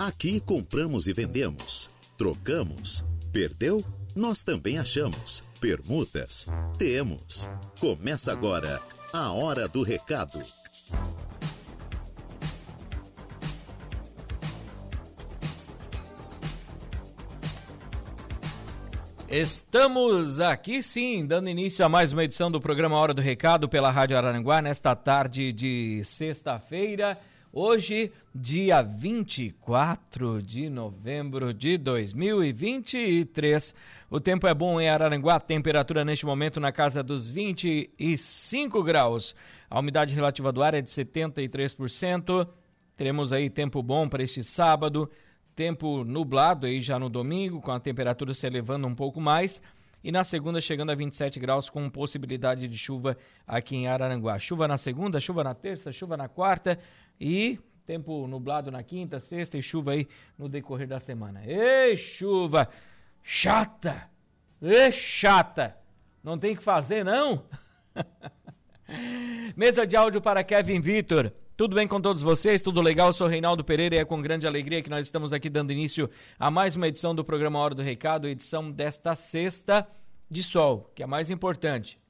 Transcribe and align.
Aqui 0.00 0.40
compramos 0.40 1.06
e 1.06 1.12
vendemos, 1.12 1.90
trocamos, 2.16 3.04
perdeu? 3.30 3.84
Nós 4.16 4.42
também 4.42 4.78
achamos. 4.78 5.42
Permutas? 5.60 6.46
Temos. 6.78 7.50
Começa 7.78 8.32
agora 8.32 8.80
a 9.12 9.30
Hora 9.30 9.68
do 9.68 9.82
Recado. 9.82 10.38
Estamos 19.28 20.40
aqui 20.40 20.82
sim, 20.82 21.26
dando 21.26 21.50
início 21.50 21.84
a 21.84 21.90
mais 21.90 22.14
uma 22.14 22.24
edição 22.24 22.50
do 22.50 22.58
programa 22.58 22.96
Hora 22.96 23.12
do 23.12 23.20
Recado 23.20 23.68
pela 23.68 23.90
Rádio 23.90 24.16
Araranguá, 24.16 24.62
nesta 24.62 24.96
tarde 24.96 25.52
de 25.52 26.00
sexta-feira. 26.06 27.18
Hoje, 27.52 28.12
dia 28.32 28.80
24 28.80 30.40
de 30.40 30.70
novembro 30.70 31.52
de 31.52 31.76
2023. 31.76 33.74
O 34.08 34.20
tempo 34.20 34.46
é 34.46 34.54
bom 34.54 34.80
em 34.80 34.88
Araranguá, 34.88 35.40
temperatura 35.40 36.04
neste 36.04 36.24
momento 36.24 36.60
na 36.60 36.70
casa 36.70 37.02
dos 37.02 37.28
25 37.28 38.84
graus. 38.84 39.34
A 39.68 39.80
umidade 39.80 40.14
relativa 40.14 40.52
do 40.52 40.62
ar 40.62 40.74
é 40.74 40.80
de 40.80 40.90
73%. 40.90 42.48
Teremos 42.96 43.32
aí 43.32 43.50
tempo 43.50 43.82
bom 43.82 44.08
para 44.08 44.22
este 44.22 44.44
sábado 44.44 45.10
tempo 45.56 46.04
nublado 46.04 46.66
aí 46.66 46.80
já 46.80 46.98
no 46.98 47.10
domingo, 47.10 47.60
com 47.60 47.72
a 47.72 47.80
temperatura 47.80 48.32
se 48.32 48.46
elevando 48.46 48.86
um 48.86 48.94
pouco 48.94 49.20
mais. 49.20 49.60
E 50.02 50.10
na 50.10 50.24
segunda 50.24 50.58
chegando 50.60 50.90
a 50.90 50.94
27 50.94 51.38
graus 51.38 51.68
com 51.68 51.90
possibilidade 51.90 52.66
de 52.66 52.78
chuva 52.78 53.14
aqui 53.46 53.76
em 53.76 53.86
Araranguá. 53.86 54.38
Chuva 54.38 54.66
na 54.66 54.78
segunda, 54.78 55.20
chuva 55.20 55.44
na 55.44 55.52
terça, 55.52 55.92
chuva 55.92 56.16
na 56.16 56.28
quarta 56.28 56.78
e 57.20 57.58
tempo 57.84 58.26
nublado 58.26 58.70
na 58.70 58.82
quinta, 58.82 59.18
sexta 59.18 59.58
e 59.58 59.62
chuva 59.62 59.92
aí 59.92 60.08
no 60.38 60.48
decorrer 60.48 60.86
da 60.86 61.00
semana. 61.00 61.42
Ei, 61.44 61.96
chuva 61.96 62.68
chata! 63.22 64.08
Ei, 64.62 64.92
chata! 64.92 65.76
Não 66.22 66.38
tem 66.38 66.54
que 66.54 66.62
fazer, 66.62 67.04
não? 67.04 67.44
Mesa 69.56 69.86
de 69.86 69.96
áudio 69.96 70.20
para 70.20 70.44
Kevin 70.44 70.80
Vitor. 70.80 71.32
Tudo 71.56 71.74
bem 71.74 71.86
com 71.86 72.00
todos 72.00 72.22
vocês? 72.22 72.62
Tudo 72.62 72.80
legal? 72.80 73.08
Eu 73.08 73.12
sou 73.12 73.26
Reinaldo 73.26 73.64
Pereira 73.64 73.96
e 73.96 73.98
é 73.98 74.04
com 74.04 74.22
grande 74.22 74.46
alegria 74.46 74.82
que 74.82 74.88
nós 74.88 75.04
estamos 75.04 75.32
aqui 75.32 75.50
dando 75.50 75.72
início 75.72 76.08
a 76.38 76.50
mais 76.50 76.76
uma 76.76 76.88
edição 76.88 77.14
do 77.14 77.24
programa 77.24 77.58
Hora 77.58 77.74
do 77.74 77.82
Recado, 77.82 78.28
edição 78.28 78.70
desta 78.70 79.14
sexta 79.14 79.86
de 80.30 80.42
sol, 80.42 80.90
que 80.94 81.02
é 81.02 81.04
a 81.04 81.08
mais 81.08 81.28
importante. 81.28 82.00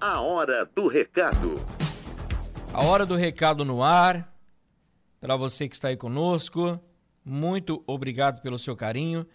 A 0.00 0.20
hora 0.20 0.64
do 0.64 0.86
recado. 0.86 1.60
A 2.72 2.84
hora 2.84 3.04
do 3.04 3.16
recado 3.16 3.64
no 3.64 3.82
ar. 3.82 4.35
Para 5.26 5.34
você 5.34 5.68
que 5.68 5.74
está 5.74 5.88
aí 5.88 5.96
conosco, 5.96 6.78
muito 7.24 7.82
obrigado 7.84 8.40
pelo 8.40 8.56
seu 8.56 8.76
carinho. 8.76 9.26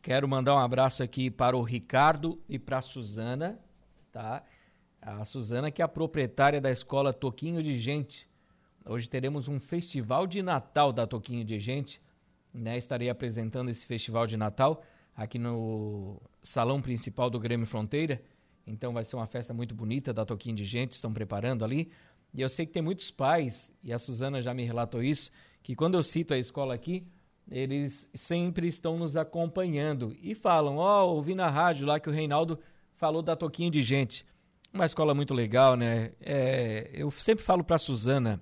Quero 0.00 0.28
mandar 0.28 0.54
um 0.54 0.58
abraço 0.60 1.02
aqui 1.02 1.32
para 1.32 1.56
o 1.56 1.62
Ricardo 1.62 2.40
e 2.48 2.60
para 2.60 2.78
a 2.78 2.80
Suzana, 2.80 3.58
tá? 4.12 4.44
A 5.00 5.24
Suzana 5.24 5.68
que 5.68 5.82
é 5.82 5.84
a 5.84 5.88
proprietária 5.88 6.60
da 6.60 6.70
escola 6.70 7.12
Toquinho 7.12 7.60
de 7.60 7.76
Gente. 7.76 8.28
Hoje 8.86 9.10
teremos 9.10 9.48
um 9.48 9.58
festival 9.58 10.28
de 10.28 10.40
Natal 10.42 10.92
da 10.92 11.08
Toquinho 11.08 11.44
de 11.44 11.58
Gente 11.58 12.00
né, 12.54 12.78
estarei 12.78 13.10
apresentando 13.10 13.68
esse 13.68 13.84
festival 13.84 14.28
de 14.28 14.36
Natal 14.36 14.80
aqui 15.12 15.40
no 15.40 16.22
salão 16.40 16.80
principal 16.80 17.28
do 17.28 17.40
Grêmio 17.40 17.66
Fronteira. 17.66 18.22
Então 18.64 18.92
vai 18.92 19.02
ser 19.02 19.16
uma 19.16 19.26
festa 19.26 19.52
muito 19.52 19.74
bonita 19.74 20.12
da 20.12 20.24
Toquinho 20.24 20.54
de 20.54 20.62
Gente, 20.62 20.92
estão 20.92 21.12
preparando 21.12 21.64
ali. 21.64 21.90
E 22.34 22.40
eu 22.40 22.48
sei 22.48 22.64
que 22.64 22.72
tem 22.72 22.82
muitos 22.82 23.10
pais, 23.10 23.72
e 23.82 23.92
a 23.92 23.98
Suzana 23.98 24.40
já 24.40 24.54
me 24.54 24.64
relatou 24.64 25.02
isso, 25.02 25.30
que 25.62 25.76
quando 25.76 25.94
eu 25.94 26.02
cito 26.02 26.32
a 26.32 26.38
escola 26.38 26.74
aqui, 26.74 27.06
eles 27.50 28.08
sempre 28.14 28.68
estão 28.68 28.98
nos 28.98 29.16
acompanhando 29.16 30.16
e 30.22 30.34
falam: 30.34 30.76
Ó, 30.76 31.04
oh, 31.04 31.16
ouvi 31.16 31.34
na 31.34 31.50
rádio 31.50 31.86
lá 31.86 32.00
que 32.00 32.08
o 32.08 32.12
Reinaldo 32.12 32.58
falou 32.94 33.22
da 33.22 33.36
Toquinho 33.36 33.70
de 33.70 33.82
Gente. 33.82 34.24
Uma 34.72 34.86
escola 34.86 35.14
muito 35.14 35.34
legal, 35.34 35.76
né? 35.76 36.12
É, 36.20 36.90
eu 36.94 37.10
sempre 37.10 37.44
falo 37.44 37.62
para 37.62 37.76
a 37.76 37.78
Suzana, 37.78 38.40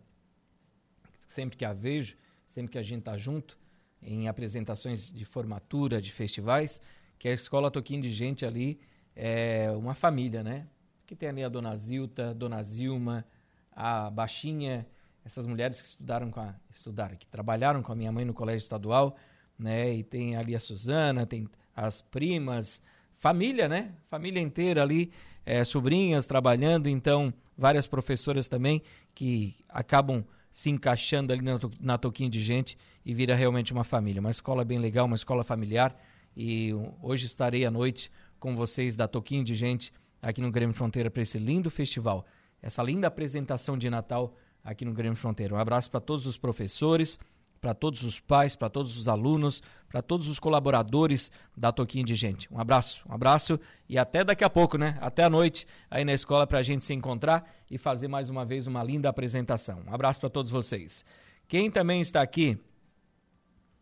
sempre 1.26 1.56
que 1.56 1.64
a 1.64 1.72
vejo, 1.72 2.16
sempre 2.46 2.70
que 2.70 2.78
a 2.78 2.82
gente 2.82 3.02
tá 3.02 3.16
junto, 3.16 3.58
em 4.00 4.28
apresentações 4.28 5.12
de 5.12 5.24
formatura, 5.24 6.00
de 6.00 6.12
festivais, 6.12 6.80
que 7.18 7.28
a 7.28 7.32
Escola 7.32 7.70
Toquinho 7.70 8.02
de 8.02 8.10
Gente 8.10 8.46
ali 8.46 8.78
é 9.14 9.70
uma 9.72 9.94
família, 9.94 10.42
né? 10.42 10.66
Que 11.06 11.16
tem 11.16 11.28
ali 11.28 11.42
a 11.42 11.48
Dona 11.48 11.76
Zilta, 11.76 12.32
Dona 12.32 12.62
Zilma, 12.62 13.26
a 13.72 14.10
Baixinha, 14.10 14.86
essas 15.24 15.46
mulheres 15.46 15.80
que 15.80 15.88
estudaram 15.88 16.30
com 16.30 16.40
a, 16.40 16.54
estudaram, 16.74 17.16
que 17.16 17.26
trabalharam 17.26 17.82
com 17.82 17.92
a 17.92 17.94
minha 17.94 18.10
mãe 18.10 18.24
no 18.24 18.34
colégio 18.34 18.64
estadual, 18.64 19.16
né? 19.58 19.94
E 19.94 20.02
tem 20.02 20.36
ali 20.36 20.56
a 20.56 20.60
Suzana, 20.60 21.26
tem 21.26 21.48
as 21.74 22.02
primas, 22.02 22.82
família, 23.18 23.68
né? 23.68 23.92
Família 24.08 24.40
inteira 24.40 24.82
ali, 24.82 25.12
é, 25.44 25.64
sobrinhas 25.64 26.26
trabalhando, 26.26 26.88
então 26.88 27.32
várias 27.56 27.86
professoras 27.86 28.48
também 28.48 28.82
que 29.14 29.54
acabam 29.68 30.24
se 30.50 30.70
encaixando 30.70 31.32
ali 31.32 31.42
na, 31.42 31.58
na 31.78 31.98
toquinha 31.98 32.28
de 32.28 32.40
gente 32.40 32.76
e 33.04 33.14
vira 33.14 33.34
realmente 33.34 33.72
uma 33.72 33.84
família. 33.84 34.20
Uma 34.20 34.30
escola 34.30 34.64
bem 34.64 34.78
legal, 34.78 35.06
uma 35.06 35.16
escola 35.16 35.44
familiar. 35.44 35.96
E 36.36 36.72
hoje 37.02 37.26
estarei 37.26 37.64
à 37.64 37.70
noite 37.70 38.10
com 38.38 38.56
vocês 38.56 38.96
da 38.96 39.06
Toquinho 39.06 39.44
de 39.44 39.54
Gente 39.54 39.92
aqui 40.22 40.40
no 40.40 40.50
Grêmio 40.50 40.74
Fronteira 40.74 41.10
para 41.10 41.22
esse 41.22 41.38
lindo 41.38 41.70
festival, 41.70 42.26
essa 42.62 42.82
linda 42.82 43.06
apresentação 43.06 43.76
de 43.76 43.88
Natal 43.88 44.34
aqui 44.62 44.84
no 44.84 44.92
Grêmio 44.92 45.16
Fronteira. 45.16 45.54
Um 45.54 45.58
abraço 45.58 45.90
para 45.90 46.00
todos 46.00 46.26
os 46.26 46.36
professores, 46.36 47.18
para 47.60 47.74
todos 47.74 48.02
os 48.04 48.18
pais, 48.18 48.56
para 48.56 48.70
todos 48.70 48.96
os 48.96 49.06
alunos, 49.06 49.62
para 49.88 50.00
todos 50.00 50.28
os 50.28 50.38
colaboradores 50.38 51.30
da 51.56 51.70
Toquinho 51.70 52.04
de 52.04 52.14
Gente. 52.14 52.52
Um 52.52 52.58
abraço, 52.58 53.02
um 53.08 53.12
abraço 53.12 53.60
e 53.88 53.98
até 53.98 54.24
daqui 54.24 54.42
a 54.42 54.50
pouco, 54.50 54.78
né? 54.78 54.96
Até 55.00 55.24
a 55.24 55.30
noite 55.30 55.66
aí 55.90 56.04
na 56.04 56.12
escola 56.12 56.46
para 56.46 56.58
a 56.58 56.62
gente 56.62 56.84
se 56.84 56.94
encontrar 56.94 57.48
e 57.70 57.76
fazer 57.76 58.08
mais 58.08 58.30
uma 58.30 58.44
vez 58.44 58.66
uma 58.66 58.82
linda 58.82 59.08
apresentação. 59.08 59.82
Um 59.86 59.94
abraço 59.94 60.20
para 60.20 60.30
todos 60.30 60.50
vocês. 60.50 61.04
Quem 61.46 61.70
também 61.70 62.00
está 62.00 62.22
aqui, 62.22 62.58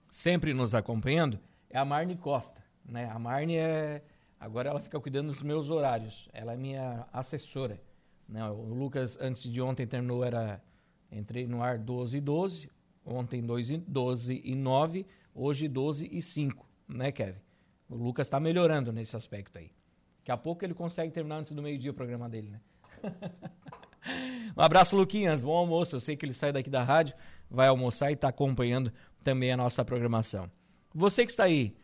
sempre 0.09 0.53
nos 0.53 0.75
acompanhando, 0.75 1.39
é 1.71 1.79
a 1.79 1.85
Marne 1.85 2.17
Costa, 2.17 2.65
né? 2.85 3.09
A 3.11 3.19
Marne 3.19 3.57
é 3.57 4.03
agora 4.41 4.71
ela 4.71 4.81
fica 4.81 4.99
cuidando 5.01 5.29
dos 5.31 5.43
meus 5.43 5.71
horários. 5.71 6.29
Ela 6.33 6.55
é 6.55 6.57
minha 6.57 7.07
assessora. 7.13 7.81
Né? 8.29 8.45
O 8.49 8.75
Lucas 8.75 9.17
antes 9.21 9.51
de 9.51 9.61
ontem 9.61 9.87
terminou 9.87 10.25
era 10.25 10.63
entrei 11.11 11.47
no 11.47 11.63
ar 11.63 11.79
12 11.79 12.19
e 12.19 12.21
12 12.21 12.71
Ontem 13.11 13.43
12 13.43 14.43
e 14.45 14.55
9, 14.55 15.07
hoje 15.35 15.67
12 15.67 16.11
e 16.13 16.21
5, 16.21 16.69
né, 16.87 17.11
Kevin? 17.11 17.41
O 17.89 17.97
Lucas 17.97 18.27
está 18.27 18.39
melhorando 18.39 18.93
nesse 18.93 19.17
aspecto 19.17 19.59
aí. 19.59 19.73
Daqui 20.19 20.31
a 20.31 20.37
pouco 20.37 20.63
ele 20.63 20.75
consegue 20.75 21.11
terminar 21.11 21.37
antes 21.37 21.53
do 21.53 21.63
meio-dia 21.63 21.91
o 21.91 21.95
programa 21.95 22.29
dele, 22.29 22.51
né? 22.51 22.61
um 24.55 24.61
abraço, 24.61 24.95
Luquinhas. 24.95 25.43
Bom 25.43 25.57
almoço. 25.57 25.97
Eu 25.97 26.01
sei 26.01 26.17
que 26.17 26.27
ele 26.27 26.35
sai 26.35 26.53
daqui 26.53 26.69
da 26.69 26.83
rádio, 26.83 27.15
vai 27.51 27.67
almoçar 27.67 28.11
e 28.11 28.13
está 28.13 28.29
acompanhando 28.29 28.93
também 29.25 29.51
a 29.53 29.57
nossa 29.57 29.83
programação. 29.83 30.51
Você 30.95 31.25
que 31.25 31.31
está 31.31 31.45
aí, 31.45 31.75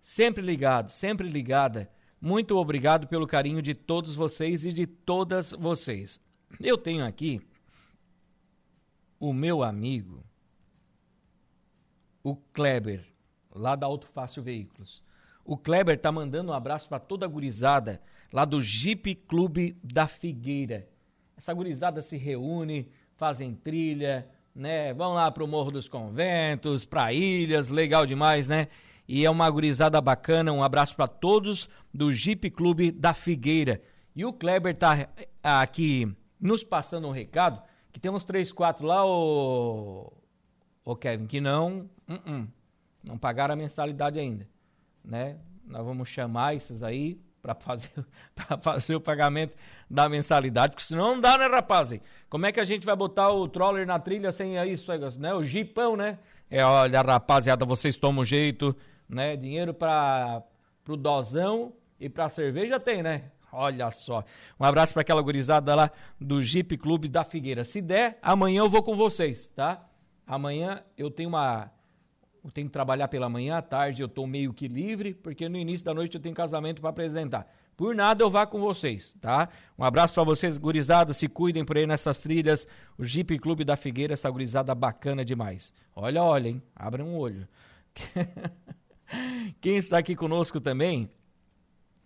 sempre 0.00 0.44
ligado, 0.44 0.88
sempre 0.88 1.28
ligada, 1.28 1.88
muito 2.20 2.56
obrigado 2.56 3.06
pelo 3.06 3.26
carinho 3.26 3.62
de 3.62 3.74
todos 3.74 4.14
vocês 4.14 4.64
e 4.64 4.72
de 4.72 4.86
todas 4.86 5.52
vocês. 5.52 6.20
Eu 6.60 6.76
tenho 6.76 7.04
aqui 7.04 7.40
o 9.20 9.32
meu 9.32 9.62
amigo, 9.62 10.24
o 12.22 12.36
Kleber, 12.36 13.04
lá 13.54 13.76
da 13.76 13.86
Auto 13.86 14.06
Fácil 14.06 14.42
Veículos. 14.42 15.02
O 15.44 15.56
Kleber 15.56 15.98
tá 15.98 16.12
mandando 16.12 16.52
um 16.52 16.54
abraço 16.54 16.88
para 16.88 16.98
toda 16.98 17.24
a 17.24 17.28
gurizada 17.28 18.00
lá 18.32 18.44
do 18.44 18.60
Jeep 18.60 19.14
Clube 19.14 19.78
da 19.82 20.06
Figueira. 20.06 20.88
Essa 21.36 21.54
gurizada 21.54 22.02
se 22.02 22.16
reúne, 22.16 22.90
fazem 23.16 23.54
trilha, 23.54 24.28
né? 24.54 24.92
Vão 24.92 25.14
lá 25.14 25.30
pro 25.30 25.46
Morro 25.46 25.70
dos 25.70 25.88
Conventos, 25.88 26.84
pra 26.84 27.12
ilhas, 27.12 27.68
legal 27.68 28.04
demais, 28.04 28.48
né? 28.48 28.68
E 29.08 29.24
é 29.24 29.30
uma 29.30 29.50
gurizada 29.50 29.98
bacana. 30.00 30.52
Um 30.52 30.62
abraço 30.62 30.94
para 30.94 31.08
todos 31.08 31.68
do 31.92 32.12
Jeep 32.12 32.50
Clube 32.50 32.92
da 32.92 33.14
Figueira. 33.14 33.80
E 34.14 34.24
o 34.24 34.32
Kleber 34.32 34.76
tá 34.76 35.08
aqui 35.42 36.14
nos 36.38 36.62
passando 36.62 37.08
um 37.08 37.12
recado 37.12 37.62
que 37.92 37.98
tem 37.98 38.10
uns 38.10 38.22
três, 38.22 38.52
quatro 38.52 38.86
lá, 38.86 39.04
ô, 39.04 40.12
ô 40.84 40.94
Kevin, 40.94 41.26
que 41.26 41.40
não, 41.40 41.88
uh 42.08 42.14
-uh, 42.14 42.48
não 43.02 43.18
pagaram 43.18 43.54
a 43.54 43.56
mensalidade 43.56 44.20
ainda, 44.20 44.48
né? 45.04 45.36
Nós 45.64 45.84
vamos 45.84 46.08
chamar 46.08 46.54
esses 46.54 46.82
aí 46.82 47.20
para 47.40 47.54
fazer, 47.54 47.90
fazer 48.62 48.94
o 48.94 49.00
pagamento 49.00 49.54
da 49.90 50.08
mensalidade, 50.08 50.72
porque 50.72 50.84
senão 50.84 51.14
não 51.14 51.20
dá, 51.20 51.38
né, 51.38 51.46
rapaz? 51.46 51.98
Como 52.28 52.46
é 52.46 52.52
que 52.52 52.60
a 52.60 52.64
gente 52.64 52.84
vai 52.84 52.94
botar 52.94 53.30
o 53.30 53.48
troller 53.48 53.86
na 53.86 53.98
trilha 53.98 54.32
sem 54.32 54.56
isso, 54.70 54.90
né? 55.18 55.34
O 55.34 55.42
jipão, 55.42 55.96
né? 55.96 56.18
É, 56.50 56.64
olha, 56.64 57.02
rapaziada, 57.02 57.64
vocês 57.64 57.96
tomam 57.96 58.24
jeito, 58.24 58.76
né? 59.08 59.36
Dinheiro 59.36 59.72
para 59.72 60.42
pro 60.84 60.96
dozão 60.96 61.72
e 62.00 62.08
pra 62.08 62.28
cerveja 62.28 62.80
tem, 62.80 63.02
né? 63.02 63.30
Olha 63.52 63.90
só. 63.90 64.24
Um 64.58 64.64
abraço 64.64 64.92
para 64.92 65.02
aquela 65.02 65.22
gurizada 65.22 65.74
lá 65.74 65.90
do 66.20 66.42
Jeep 66.42 66.76
Clube 66.76 67.08
da 67.08 67.24
Figueira. 67.24 67.64
Se 67.64 67.80
der, 67.80 68.18
amanhã 68.22 68.60
eu 68.60 68.68
vou 68.68 68.82
com 68.82 68.94
vocês, 68.94 69.48
tá? 69.48 69.86
Amanhã 70.26 70.82
eu 70.96 71.10
tenho 71.10 71.30
uma 71.30 71.70
eu 72.44 72.50
tenho 72.50 72.66
que 72.66 72.72
trabalhar 72.72 73.08
pela 73.08 73.28
manhã, 73.28 73.56
à 73.56 73.62
tarde 73.62 74.00
eu 74.00 74.06
estou 74.06 74.26
meio 74.26 74.54
que 74.54 74.68
livre, 74.68 75.12
porque 75.12 75.48
no 75.48 75.58
início 75.58 75.84
da 75.84 75.92
noite 75.92 76.14
eu 76.14 76.20
tenho 76.20 76.34
casamento 76.34 76.80
para 76.80 76.90
apresentar. 76.90 77.46
Por 77.76 77.94
nada 77.94 78.24
eu 78.24 78.30
vá 78.30 78.46
com 78.46 78.58
vocês, 78.60 79.14
tá? 79.20 79.48
Um 79.78 79.84
abraço 79.84 80.14
para 80.14 80.24
vocês, 80.24 80.56
gurizada, 80.56 81.12
se 81.12 81.28
cuidem 81.28 81.64
por 81.64 81.76
aí 81.76 81.86
nessas 81.86 82.18
trilhas. 82.18 82.66
O 82.96 83.04
Jeep 83.04 83.38
Clube 83.38 83.64
da 83.64 83.76
Figueira, 83.76 84.14
essa 84.14 84.30
gurizada 84.30 84.74
bacana 84.74 85.24
demais. 85.24 85.74
Olha, 85.94 86.22
olha, 86.22 86.48
hein? 86.48 86.62
Abra 86.74 87.04
um 87.04 87.16
olho. 87.16 87.46
Quem 89.60 89.76
está 89.76 89.98
aqui 89.98 90.14
conosco 90.14 90.60
também 90.60 91.10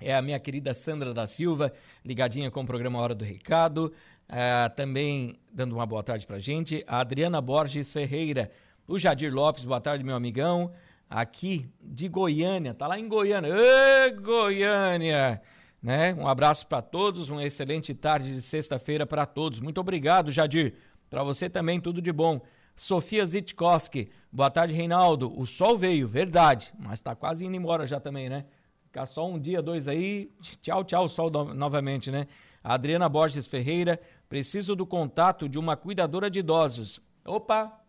é 0.00 0.14
a 0.14 0.22
minha 0.22 0.38
querida 0.38 0.75
Sandra 0.75 1.14
da 1.14 1.26
Silva, 1.26 1.72
ligadinha 2.04 2.50
com 2.50 2.62
o 2.62 2.66
programa 2.66 2.99
Hora 2.99 3.14
do 3.14 3.25
Recado. 3.25 3.93
Uh, 4.28 4.75
também 4.75 5.38
dando 5.52 5.75
uma 5.75 5.87
boa 5.87 6.02
tarde 6.02 6.26
pra 6.26 6.38
gente. 6.38 6.82
A 6.87 7.00
Adriana 7.00 7.40
Borges 7.40 7.93
Ferreira, 7.93 8.50
o 8.87 8.99
Jadir 8.99 9.32
Lopes, 9.32 9.64
boa 9.64 9.81
tarde, 9.81 10.02
meu 10.02 10.16
amigão. 10.16 10.72
Aqui 11.08 11.69
de 11.81 12.08
Goiânia, 12.08 12.72
tá 12.72 12.87
lá 12.87 12.99
em 12.99 13.06
Goiânia. 13.06 13.52
Ê, 13.54 14.10
Goiânia! 14.12 15.43
Né? 15.82 16.14
Um 16.14 16.26
abraço 16.26 16.66
para 16.66 16.81
todos, 16.81 17.28
uma 17.28 17.44
excelente 17.44 17.93
tarde 17.93 18.34
de 18.34 18.40
sexta-feira 18.40 19.04
para 19.04 19.26
todos. 19.26 19.60
Muito 19.60 19.81
obrigado, 19.81 20.31
Jadir. 20.31 20.75
Para 21.10 21.22
você 21.22 21.50
também, 21.50 21.78
tudo 21.78 22.00
de 22.00 22.12
bom. 22.12 22.40
Sofia 22.82 23.25
Zitkowski, 23.25 24.11
boa 24.32 24.50
tarde, 24.50 24.75
Reinaldo. 24.75 25.32
O 25.38 25.46
sol 25.46 25.79
veio, 25.79 26.08
verdade, 26.08 26.75
mas 26.76 26.94
está 26.94 27.14
quase 27.14 27.46
indo 27.46 27.56
embora 27.56 27.87
já 27.87 28.00
também, 28.00 28.29
né? 28.29 28.44
Ficar 28.82 29.06
só 29.06 29.25
um 29.25 29.38
dia, 29.38 29.62
dois 29.62 29.87
aí, 29.87 30.32
tchau, 30.61 30.82
tchau, 30.82 31.08
sol 31.08 31.31
novamente, 31.55 32.11
né? 32.11 32.26
Adriana 32.61 33.08
Borges 33.08 33.46
Ferreira, 33.46 34.00
preciso 34.29 34.75
do 34.75 34.84
contato 34.84 35.49
de 35.49 35.61
uma 35.61 35.76
cuidadora 35.76 36.29
de 36.29 36.40
idosos. 36.40 37.00
Opa! 37.25 37.81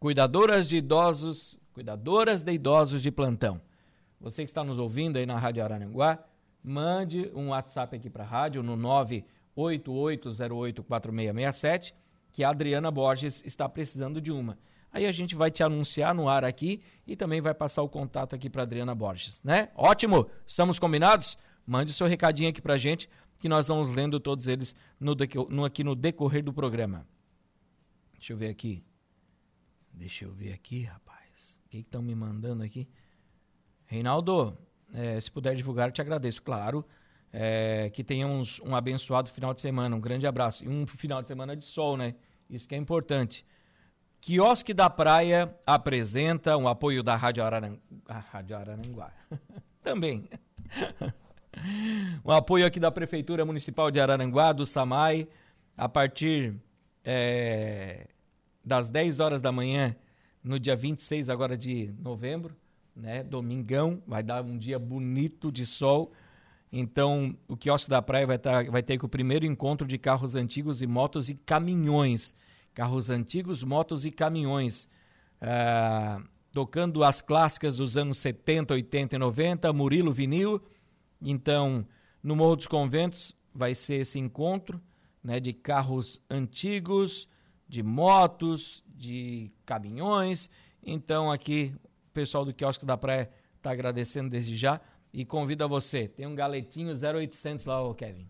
Cuidadoras 0.00 0.68
de 0.68 0.78
idosos, 0.78 1.56
cuidadoras 1.72 2.42
de 2.42 2.52
idosos 2.52 3.02
de 3.02 3.12
plantão. 3.12 3.60
Você 4.20 4.42
que 4.42 4.50
está 4.50 4.64
nos 4.64 4.80
ouvindo 4.80 5.18
aí 5.18 5.26
na 5.26 5.38
Rádio 5.38 5.62
Araranguá, 5.62 6.18
mande 6.64 7.30
um 7.32 7.50
WhatsApp 7.50 7.94
aqui 7.94 8.10
para 8.10 8.24
a 8.24 8.26
rádio 8.26 8.60
no 8.60 8.76
988084667, 9.56 11.92
que 12.36 12.44
a 12.44 12.50
Adriana 12.50 12.90
Borges 12.90 13.42
está 13.46 13.66
precisando 13.66 14.20
de 14.20 14.30
uma. 14.30 14.58
Aí 14.92 15.06
a 15.06 15.10
gente 15.10 15.34
vai 15.34 15.50
te 15.50 15.62
anunciar 15.62 16.14
no 16.14 16.28
ar 16.28 16.44
aqui 16.44 16.82
e 17.06 17.16
também 17.16 17.40
vai 17.40 17.54
passar 17.54 17.80
o 17.80 17.88
contato 17.88 18.36
aqui 18.36 18.50
para 18.50 18.60
Adriana 18.60 18.94
Borges, 18.94 19.42
né? 19.42 19.70
Ótimo! 19.74 20.28
Estamos 20.46 20.78
combinados? 20.78 21.38
Mande 21.66 21.92
o 21.92 21.94
seu 21.94 22.06
recadinho 22.06 22.50
aqui 22.50 22.60
para 22.60 22.76
gente 22.76 23.08
que 23.38 23.48
nós 23.48 23.68
vamos 23.68 23.88
lendo 23.88 24.20
todos 24.20 24.46
eles 24.48 24.76
no, 25.00 25.16
no, 25.48 25.64
aqui 25.64 25.82
no 25.82 25.94
decorrer 25.94 26.44
do 26.44 26.52
programa. 26.52 27.06
Deixa 28.12 28.34
eu 28.34 28.36
ver 28.36 28.50
aqui. 28.50 28.84
Deixa 29.90 30.26
eu 30.26 30.30
ver 30.30 30.52
aqui, 30.52 30.82
rapaz. 30.82 31.58
O 31.64 31.70
que 31.70 31.78
estão 31.78 32.02
me 32.02 32.14
mandando 32.14 32.62
aqui? 32.62 32.86
Reinaldo, 33.86 34.58
é, 34.92 35.18
se 35.18 35.30
puder 35.30 35.56
divulgar, 35.56 35.88
eu 35.88 35.92
te 35.92 36.02
agradeço. 36.02 36.42
Claro, 36.42 36.84
é, 37.32 37.88
que 37.94 38.04
tenhamos 38.04 38.60
um 38.60 38.76
abençoado 38.76 39.30
final 39.30 39.54
de 39.54 39.62
semana. 39.62 39.96
Um 39.96 40.00
grande 40.00 40.26
abraço. 40.26 40.66
E 40.66 40.68
um 40.68 40.86
final 40.86 41.22
de 41.22 41.28
semana 41.28 41.56
de 41.56 41.64
sol, 41.64 41.96
né? 41.96 42.14
Isso 42.48 42.68
que 42.68 42.74
é 42.74 42.78
importante. 42.78 43.44
Quiosque 44.20 44.74
da 44.74 44.90
Praia 44.90 45.54
apresenta 45.64 46.56
um 46.56 46.66
apoio 46.66 47.02
da 47.02 47.14
Rádio, 47.16 47.44
Araranguá. 47.44 47.80
Rádio 48.08 48.56
Araranguá. 48.56 49.12
Também. 49.82 50.28
um 52.24 52.32
apoio 52.32 52.66
aqui 52.66 52.80
da 52.80 52.90
Prefeitura 52.90 53.44
Municipal 53.44 53.90
de 53.90 54.00
Araranguá, 54.00 54.52
do 54.52 54.66
SAMAI, 54.66 55.28
a 55.76 55.88
partir 55.88 56.54
é, 57.04 58.08
das 58.64 58.90
10 58.90 59.20
horas 59.20 59.40
da 59.40 59.52
manhã, 59.52 59.94
no 60.42 60.58
dia 60.58 60.74
26 60.74 61.28
agora 61.28 61.56
de 61.56 61.94
novembro, 61.98 62.56
né? 62.94 63.22
Domingão, 63.22 64.02
vai 64.06 64.22
dar 64.22 64.42
um 64.42 64.56
dia 64.56 64.78
bonito 64.78 65.52
de 65.52 65.66
sol. 65.66 66.12
Então, 66.78 67.36
o 67.48 67.56
quiosque 67.56 67.88
da 67.88 68.02
praia 68.02 68.26
vai, 68.26 68.38
tá, 68.38 68.62
vai 68.64 68.82
ter 68.82 69.02
o 69.02 69.08
primeiro 69.08 69.46
encontro 69.46 69.86
de 69.86 69.96
carros 69.96 70.34
antigos 70.34 70.82
e 70.82 70.86
motos 70.86 71.28
e 71.28 71.34
caminhões 71.34 72.34
carros 72.76 73.08
antigos, 73.08 73.64
motos 73.64 74.04
e 74.04 74.10
caminhões. 74.10 74.86
Ah, 75.40 76.22
tocando 76.52 77.02
as 77.02 77.22
clássicas 77.22 77.78
dos 77.78 77.96
anos 77.96 78.18
70, 78.18 78.74
80 78.74 79.16
e 79.16 79.18
90, 79.18 79.72
Murilo 79.72 80.12
Vinil. 80.12 80.60
Então, 81.22 81.86
no 82.22 82.36
Morro 82.36 82.56
dos 82.56 82.66
Conventos 82.66 83.34
vai 83.54 83.74
ser 83.74 83.96
esse 83.96 84.18
encontro 84.18 84.78
né, 85.24 85.40
de 85.40 85.54
carros 85.54 86.20
antigos, 86.28 87.26
de 87.66 87.82
motos, 87.82 88.84
de 88.86 89.50
caminhões. 89.64 90.50
Então, 90.82 91.32
aqui 91.32 91.74
o 92.08 92.10
pessoal 92.12 92.44
do 92.44 92.52
Quiosque 92.52 92.84
da 92.84 92.98
Praia 92.98 93.30
está 93.56 93.70
agradecendo 93.70 94.28
desde 94.28 94.54
já 94.54 94.82
e 95.16 95.24
convida 95.24 95.66
você. 95.66 96.06
Tem 96.06 96.26
um 96.26 96.34
galetinho 96.34 96.92
0800 96.92 97.64
lá, 97.64 97.76
Kevin. 97.94 98.28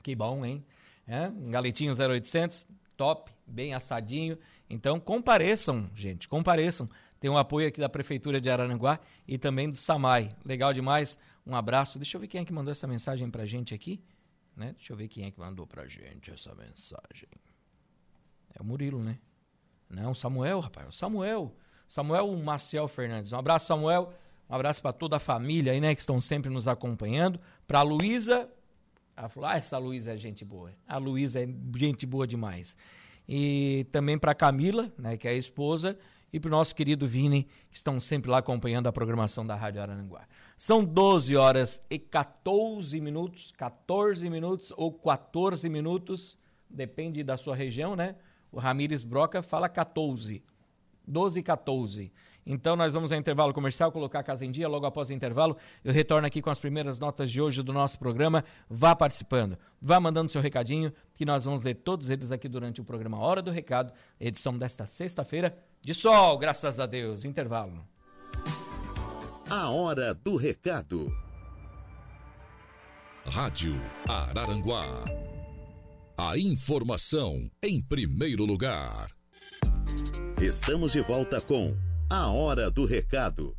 Que 0.00 0.14
bom, 0.14 0.44
hein? 0.44 0.64
É, 1.08 1.26
um 1.26 1.50
galetinho 1.50 1.92
0800, 1.92 2.64
top, 2.96 3.32
bem 3.44 3.74
assadinho. 3.74 4.38
Então 4.70 5.00
compareçam, 5.00 5.90
gente, 5.96 6.28
compareçam. 6.28 6.88
Tem 7.18 7.28
um 7.28 7.36
apoio 7.36 7.66
aqui 7.66 7.80
da 7.80 7.88
Prefeitura 7.88 8.40
de 8.40 8.48
Araranguá 8.48 9.00
e 9.26 9.36
também 9.36 9.68
do 9.68 9.76
SAMAI. 9.76 10.28
Legal 10.44 10.72
demais. 10.72 11.18
Um 11.44 11.56
abraço. 11.56 11.98
Deixa 11.98 12.16
eu 12.16 12.20
ver 12.20 12.28
quem 12.28 12.42
é 12.42 12.44
que 12.44 12.52
mandou 12.52 12.70
essa 12.70 12.86
mensagem 12.86 13.28
pra 13.28 13.44
gente 13.44 13.74
aqui. 13.74 14.00
Né? 14.56 14.72
Deixa 14.76 14.92
eu 14.92 14.96
ver 14.96 15.08
quem 15.08 15.24
é 15.24 15.32
que 15.32 15.40
mandou 15.40 15.66
pra 15.66 15.84
gente 15.88 16.30
essa 16.30 16.54
mensagem. 16.54 17.28
É 18.54 18.62
o 18.62 18.64
Murilo, 18.64 19.02
né? 19.02 19.18
Não, 19.90 20.14
Samuel, 20.14 20.60
rapaz. 20.60 20.86
O 20.86 20.92
Samuel. 20.92 21.52
Samuel 21.88 22.36
Maciel 22.36 22.86
Fernandes. 22.86 23.32
Um 23.32 23.38
abraço, 23.38 23.66
Samuel. 23.66 24.14
Um 24.54 24.56
abraço 24.56 24.80
para 24.80 24.92
toda 24.92 25.16
a 25.16 25.18
família 25.18 25.72
aí, 25.72 25.80
né, 25.80 25.92
que 25.96 26.00
estão 26.00 26.20
sempre 26.20 26.48
nos 26.48 26.68
acompanhando. 26.68 27.40
Para 27.66 27.82
Luísa 27.82 28.48
ela 29.16 29.28
falou: 29.28 29.48
Ah, 29.48 29.56
essa 29.56 29.76
Luísa 29.78 30.14
é 30.14 30.16
gente 30.16 30.44
boa. 30.44 30.70
A 30.86 30.96
Luísa 30.96 31.42
é 31.42 31.48
gente 31.76 32.06
boa 32.06 32.24
demais. 32.24 32.76
E 33.28 33.84
também 33.90 34.16
para 34.16 34.32
Camila, 34.32 34.92
né, 34.96 35.16
que 35.16 35.26
é 35.26 35.32
a 35.32 35.34
esposa, 35.34 35.98
e 36.32 36.38
para 36.38 36.46
o 36.46 36.52
nosso 36.52 36.72
querido 36.72 37.04
Vini, 37.04 37.48
que 37.68 37.76
estão 37.76 37.98
sempre 37.98 38.30
lá 38.30 38.38
acompanhando 38.38 38.86
a 38.86 38.92
programação 38.92 39.44
da 39.44 39.56
Rádio 39.56 39.82
Arananguá. 39.82 40.24
São 40.56 40.84
12 40.84 41.34
horas 41.34 41.82
e 41.90 41.98
14 41.98 43.00
minutos, 43.00 43.52
14 43.58 44.30
minutos 44.30 44.72
ou 44.76 44.92
14 44.92 45.68
minutos, 45.68 46.38
depende 46.70 47.24
da 47.24 47.36
sua 47.36 47.56
região, 47.56 47.96
né? 47.96 48.14
O 48.52 48.60
Ramires 48.60 49.02
Broca 49.02 49.42
fala 49.42 49.68
14. 49.68 50.44
12 51.06 51.40
e 51.40 51.42
14. 51.42 52.12
Então 52.46 52.76
nós 52.76 52.92
vamos 52.92 53.10
ao 53.10 53.18
intervalo 53.18 53.54
comercial, 53.54 53.90
colocar 53.90 54.20
a 54.20 54.22
casa 54.22 54.44
em 54.44 54.50
dia. 54.50 54.68
Logo 54.68 54.86
após 54.86 55.08
o 55.08 55.12
intervalo, 55.12 55.56
eu 55.82 55.92
retorno 55.92 56.26
aqui 56.26 56.42
com 56.42 56.50
as 56.50 56.58
primeiras 56.58 56.98
notas 56.98 57.30
de 57.30 57.40
hoje 57.40 57.62
do 57.62 57.72
nosso 57.72 57.98
programa. 57.98 58.44
Vá 58.68 58.94
participando, 58.94 59.58
vá 59.80 59.98
mandando 59.98 60.30
seu 60.30 60.40
recadinho, 60.40 60.92
que 61.14 61.24
nós 61.24 61.44
vamos 61.44 61.62
ler 61.62 61.74
todos 61.74 62.08
eles 62.10 62.30
aqui 62.30 62.48
durante 62.48 62.80
o 62.80 62.84
programa 62.84 63.18
Hora 63.18 63.40
do 63.40 63.50
Recado, 63.50 63.92
edição 64.20 64.56
desta 64.56 64.86
sexta-feira 64.86 65.56
de 65.80 65.94
sol, 65.94 66.38
graças 66.38 66.80
a 66.80 66.86
Deus. 66.86 67.24
Intervalo. 67.24 67.86
A 69.48 69.70
Hora 69.70 70.14
do 70.14 70.36
Recado. 70.36 71.12
Rádio 73.26 73.80
Araranguá. 74.08 75.04
A 76.16 76.38
informação 76.38 77.50
em 77.62 77.82
primeiro 77.82 78.44
lugar. 78.44 79.10
Estamos 80.40 80.92
de 80.92 81.00
volta 81.00 81.40
com 81.40 81.76
a 82.14 82.28
Hora 82.28 82.70
do 82.70 82.86
Recado. 82.86 83.56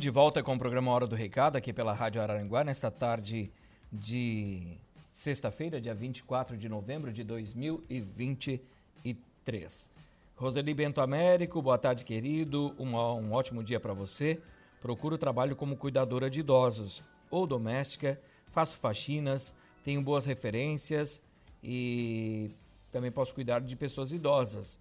De 0.00 0.08
volta 0.08 0.42
com 0.42 0.54
o 0.54 0.58
programa 0.58 0.90
Hora 0.90 1.06
do 1.06 1.14
Recado 1.14 1.56
aqui 1.56 1.74
pela 1.74 1.92
Rádio 1.92 2.22
Araranguá 2.22 2.64
nesta 2.64 2.90
tarde 2.90 3.52
de 3.92 4.78
sexta-feira, 5.12 5.78
dia 5.78 5.94
24 5.94 6.56
de 6.56 6.70
novembro 6.70 7.12
de 7.12 7.22
2023. 7.22 9.90
Roseli 10.34 10.72
Bento 10.72 11.02
Américo, 11.02 11.60
boa 11.60 11.76
tarde, 11.76 12.06
querido. 12.06 12.74
Um, 12.78 12.96
um 12.96 13.32
ótimo 13.32 13.62
dia 13.62 13.78
para 13.78 13.92
você. 13.92 14.40
Procuro 14.80 15.18
trabalho 15.18 15.54
como 15.54 15.76
cuidadora 15.76 16.30
de 16.30 16.40
idosos 16.40 17.02
ou 17.30 17.46
doméstica, 17.46 18.18
faço 18.52 18.78
faxinas, 18.78 19.54
tenho 19.84 20.00
boas 20.00 20.24
referências 20.24 21.20
e 21.62 22.50
também 22.90 23.12
posso 23.12 23.34
cuidar 23.34 23.60
de 23.60 23.76
pessoas 23.76 24.12
idosas. 24.12 24.80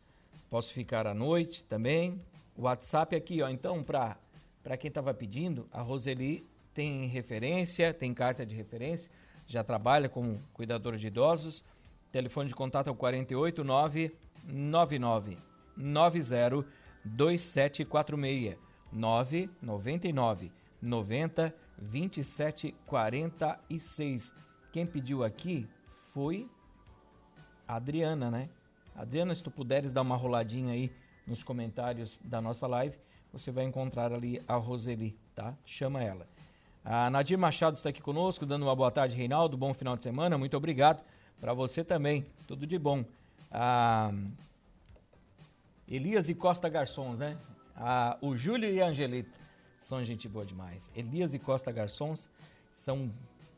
Posso 0.50 0.72
ficar 0.72 1.06
à 1.06 1.14
noite 1.14 1.66
também. 1.66 2.22
WhatsApp 2.58 3.18
aqui, 3.18 3.42
ó. 3.42 3.50
Então, 3.50 3.84
para 3.84 4.16
quem 4.78 4.90
estava 4.90 5.14
pedindo, 5.14 5.68
a 5.72 5.82
Roseli 5.82 6.48
tem 6.74 7.08
referência, 7.08 7.94
tem 7.94 8.14
carta 8.14 8.46
de 8.46 8.56
referência, 8.56 9.12
já 9.48 9.64
trabalha 9.64 10.08
como 10.08 10.42
cuidadora 10.54 10.98
de 10.98 11.08
idosos. 11.08 11.64
Telefone 12.12 12.48
de 12.48 12.56
contato 12.56 12.88
é 12.88 12.92
o 12.92 12.96
489 12.96 14.16
99 14.46 15.38
90 15.76 16.66
2746 17.04 18.58
999 18.92 20.52
90 20.82 21.56
27 21.78 22.76
46. 22.86 24.34
Quem 24.72 24.86
pediu 24.86 25.24
aqui 25.24 25.68
foi 26.14 26.50
a 27.68 27.76
Adriana, 27.76 28.30
né? 28.30 28.50
Adriana, 28.96 29.34
se 29.34 29.44
tu 29.44 29.50
puderes 29.50 29.92
dar 29.92 30.02
uma 30.02 30.16
roladinha 30.16 30.74
aí 30.74 30.92
nos 31.26 31.44
comentários 31.44 32.20
da 32.24 32.42
nossa 32.42 32.68
live, 32.68 32.98
você 33.32 33.52
vai 33.52 33.64
encontrar 33.64 34.12
ali 34.12 34.42
a 34.48 34.56
Roseli, 34.56 35.18
tá? 35.36 35.54
Chama 35.66 36.04
ela. 36.04 36.28
A 36.84 37.10
Nadir 37.10 37.38
Machado 37.38 37.76
está 37.76 37.90
aqui 37.90 38.02
conosco, 38.02 38.46
dando 38.46 38.64
uma 38.64 38.76
boa 38.76 38.90
tarde, 38.90 39.16
Reinaldo. 39.16 39.58
Bom 39.58 39.74
final 39.74 39.96
de 39.96 40.04
semana, 40.04 40.38
muito 40.38 40.56
obrigado. 40.58 41.04
Para 41.40 41.54
você 41.54 41.84
também, 41.84 42.26
tudo 42.48 42.66
de 42.66 42.80
bom. 42.80 43.06
A 43.52 44.12
Elias 45.88 46.30
e 46.30 46.36
Costa 46.36 46.68
Garçons, 46.70 47.20
né? 47.20 47.38
O 48.22 48.36
Júlio 48.36 48.70
e 48.70 48.82
a 48.82 48.88
Angelita 48.88 49.38
são 49.80 50.04
gente 50.04 50.28
boa 50.28 50.46
demais. 50.46 50.92
Elias 50.96 51.34
e 51.34 51.40
Costa 51.40 51.72
Garçons 51.72 52.30
são 52.72 53.12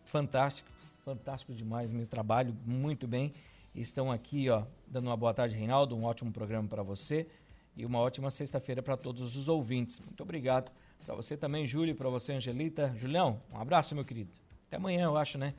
fantásticos, 0.06 0.74
fantásticos 1.04 1.58
demais. 1.58 1.92
Me 1.92 2.06
trabalho 2.06 2.56
muito 2.66 3.08
bem. 3.08 3.34
Estão 3.74 4.12
aqui, 4.12 4.50
ó, 4.50 4.64
dando 4.86 5.08
uma 5.08 5.18
boa 5.18 5.34
tarde, 5.34 5.56
Reinaldo. 5.56 5.96
Um 5.96 6.04
ótimo 6.04 6.32
programa 6.32 6.68
para 6.68 6.84
você 6.84 7.28
e 7.76 7.86
uma 7.86 8.00
ótima 8.00 8.30
sexta-feira 8.30 8.82
para 8.82 8.98
todos 8.98 9.36
os 9.36 9.48
ouvintes. 9.48 10.00
Muito 10.00 10.22
obrigado. 10.22 10.72
Para 11.06 11.16
você 11.16 11.36
também, 11.36 11.66
Júlio, 11.66 11.96
para 11.96 12.10
você, 12.10 12.34
Angelita. 12.34 12.94
Julião, 12.96 13.42
um 13.52 13.58
abraço, 13.58 13.96
meu 13.96 14.06
querido. 14.06 14.32
Até 14.68 14.78
amanhã, 14.78 15.06
eu 15.06 15.18
acho, 15.18 15.38
né? 15.38 15.54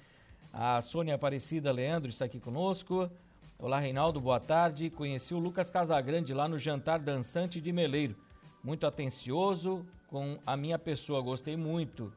A 0.53 0.81
Sônia 0.83 1.15
Aparecida 1.15 1.73
Leandro 1.73 2.11
está 2.11 2.27
aqui 2.27 2.39
conosco. 2.39 3.11
Olá, 3.59 3.79
Reinaldo, 3.79 4.21
boa 4.21 4.41
tarde. 4.41 4.91
Conheci 4.91 5.35
o 5.35 5.39
Lucas 5.39 5.71
Casagrande 5.71 6.35
lá 6.35 6.49
no 6.49 6.59
Jantar 6.59 6.99
Dançante 6.99 7.61
de 7.61 7.73
Meleiro. 7.73 8.17
Muito 8.63 8.87
atencioso 8.87 9.87
com 10.09 10.39
a 10.47 10.57
minha 10.57 10.79
pessoa, 10.79 11.23
gostei 11.23 11.57
muito. 11.57 12.13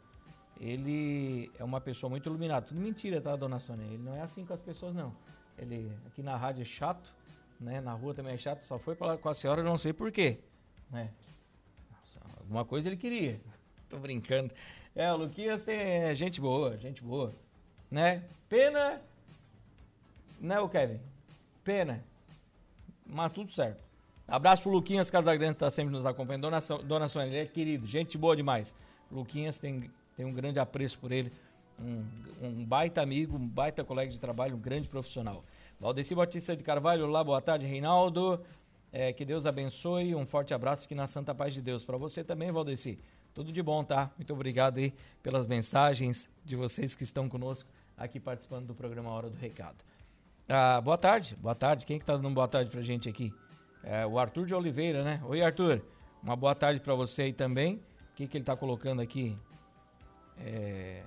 Ele 0.60 1.52
é 1.58 1.64
uma 1.64 1.80
pessoa 1.80 2.10
muito 2.10 2.28
iluminada. 2.28 2.66
Tudo 2.66 2.80
mentira, 2.80 3.22
tá, 3.22 3.36
dona 3.36 3.60
Sônia? 3.60 3.86
Ele 3.86 4.04
não 4.04 4.16
é 4.16 4.22
assim 4.22 4.46
com 4.46 4.54
as 4.54 4.62
pessoas, 4.62 4.94
não. 4.94 5.16
Ele 5.58 5.92
aqui 6.06 6.22
na 6.22 6.36
rádio 6.36 6.62
é 6.62 6.66
chato, 6.66 7.14
né? 7.60 7.82
Na 7.82 7.94
rua 7.94 8.14
também 8.14 8.34
é 8.34 8.38
chato, 8.38 8.64
só 8.64 8.78
foi 8.78 8.96
falar 8.96 9.18
com 9.18 9.30
a 9.30 9.34
senhora, 9.34 9.64
não 9.64 9.78
sei 9.78 9.94
porquê, 9.94 10.40
né? 10.90 11.10
Alguma 12.40 12.64
coisa 12.64 12.88
ele 12.88 12.98
queria. 12.98 13.40
Tô 13.90 13.98
brincando. 13.98 14.52
É, 14.96 15.12
o 15.12 15.18
Luquinhas 15.18 15.64
tem 15.64 15.78
é, 15.78 16.16
gente 16.16 16.40
boa, 16.40 16.78
gente 16.78 17.04
boa, 17.04 17.34
né? 17.90 18.24
Pena, 18.48 19.02
né, 20.40 20.60
o 20.60 20.70
Kevin? 20.70 21.00
Pena. 21.64 22.04
Mas 23.06 23.34
tudo 23.34 23.52
certo. 23.52 23.84
Abraço 24.28 24.64
pro 24.64 24.72
Luquinhas 24.72 25.10
Casagrande, 25.10 25.54
que 25.54 25.60
tá 25.60 25.70
sempre 25.70 25.92
nos 25.92 26.06
acompanhando. 26.06 26.44
Dona, 26.44 26.60
Dona 26.84 27.08
Sônia, 27.08 27.28
ele 27.28 27.38
é 27.38 27.46
querido, 27.46 27.86
gente 27.86 28.18
boa 28.18 28.36
demais. 28.36 28.76
Luquinhas 29.12 29.58
tem, 29.58 29.90
tem 30.16 30.26
um 30.26 30.34
grande 30.34 30.60
apreço 30.60 30.98
por 30.98 31.12
ele. 31.12 31.32
Um, 31.80 32.04
um 32.42 32.66
baita 32.66 33.02
amigo, 33.02 33.38
um 33.38 33.48
baita 33.48 33.84
colega 33.84 34.12
de 34.12 34.20
trabalho, 34.20 34.56
um 34.56 34.60
grande 34.60 34.88
profissional. 34.88 35.44
Valdeci 35.79 36.15
Batista 36.15 36.55
de 36.55 36.63
Carvalho, 36.63 37.05
olá, 37.05 37.22
boa 37.22 37.41
tarde, 37.41 37.65
Reinaldo. 37.65 38.41
É, 38.94 39.12
que 39.12 39.25
Deus 39.25 39.46
abençoe, 39.46 40.15
um 40.15 40.25
forte 40.25 40.53
abraço 40.53 40.86
aqui 40.86 40.96
na 40.96 41.05
Santa 41.05 41.36
Paz 41.36 41.53
de 41.53 41.62
Deus. 41.62 41.84
Para 41.84 41.98
você 41.98 42.24
também, 42.24 42.50
Valdeci. 42.50 42.98
Tudo 43.34 43.51
de 43.51 43.62
bom, 43.62 43.84
tá? 43.84 44.10
Muito 44.17 44.32
obrigado 44.32 44.77
aí 44.77 44.94
pelas 45.22 45.48
mensagens 45.48 46.29
de 46.46 46.55
vocês 46.55 46.96
que 46.96 47.03
estão 47.03 47.27
conosco 47.27 47.70
aqui 47.98 48.22
participando 48.22 48.67
do 48.67 48.74
programa 48.74 49.10
Hora 49.10 49.29
do 49.29 49.38
Recado. 49.38 49.84
Ah, 50.48 50.79
boa 50.79 50.98
tarde, 50.98 51.36
boa 51.36 51.55
tarde. 51.55 51.86
Quem 51.86 52.00
que 52.00 52.05
tá 52.05 52.15
dando 52.15 52.34
boa 52.34 52.48
tarde 52.48 52.72
pra 52.72 52.82
gente 52.82 53.10
aqui? 53.10 53.34
É, 53.84 54.05
o 54.05 54.17
Arthur 54.17 54.46
de 54.46 54.55
Oliveira, 54.55 55.03
né? 55.03 55.22
Oi, 55.25 55.41
Arthur. 55.41 55.82
Uma 56.24 56.38
boa 56.38 56.55
tarde 56.55 56.79
para 56.79 56.96
você 56.96 57.24
aí 57.24 57.34
também. 57.34 57.75
O 57.75 58.15
que, 58.15 58.27
que 58.27 58.38
ele 58.38 58.46
tá 58.46 58.55
colocando 58.55 59.01
aqui? 59.01 59.38
É... 60.39 61.03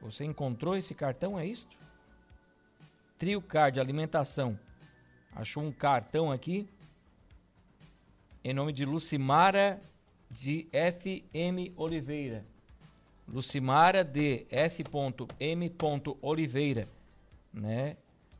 Você 0.00 0.24
encontrou 0.24 0.74
esse 0.74 0.94
cartão, 0.94 1.38
é 1.38 1.46
isto? 1.46 1.83
Trio 3.24 3.40
Card 3.40 3.80
Alimentação. 3.80 4.60
Achou 5.34 5.62
um 5.62 5.72
cartão 5.72 6.30
aqui 6.30 6.68
em 8.44 8.52
nome 8.52 8.70
de 8.70 8.84
Lucimara 8.84 9.80
de 10.30 10.68
FM 10.70 11.72
Oliveira. 11.74 12.44
Lucimara 13.26 14.04
de 14.04 14.46
F.M. 14.50 15.74
Oliveira, 16.20 16.86
né? 17.50 17.96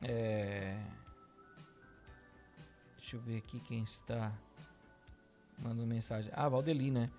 é... 0.01 0.77
Deixa 2.98 3.15
eu 3.15 3.22
ver 3.22 3.38
aqui 3.38 3.60
quem 3.62 3.84
está 3.84 4.34
mandando 5.58 5.88
mensagem. 5.88 6.29
Ah, 6.36 6.50
Valdeli, 6.50 6.91
né? 6.91 7.10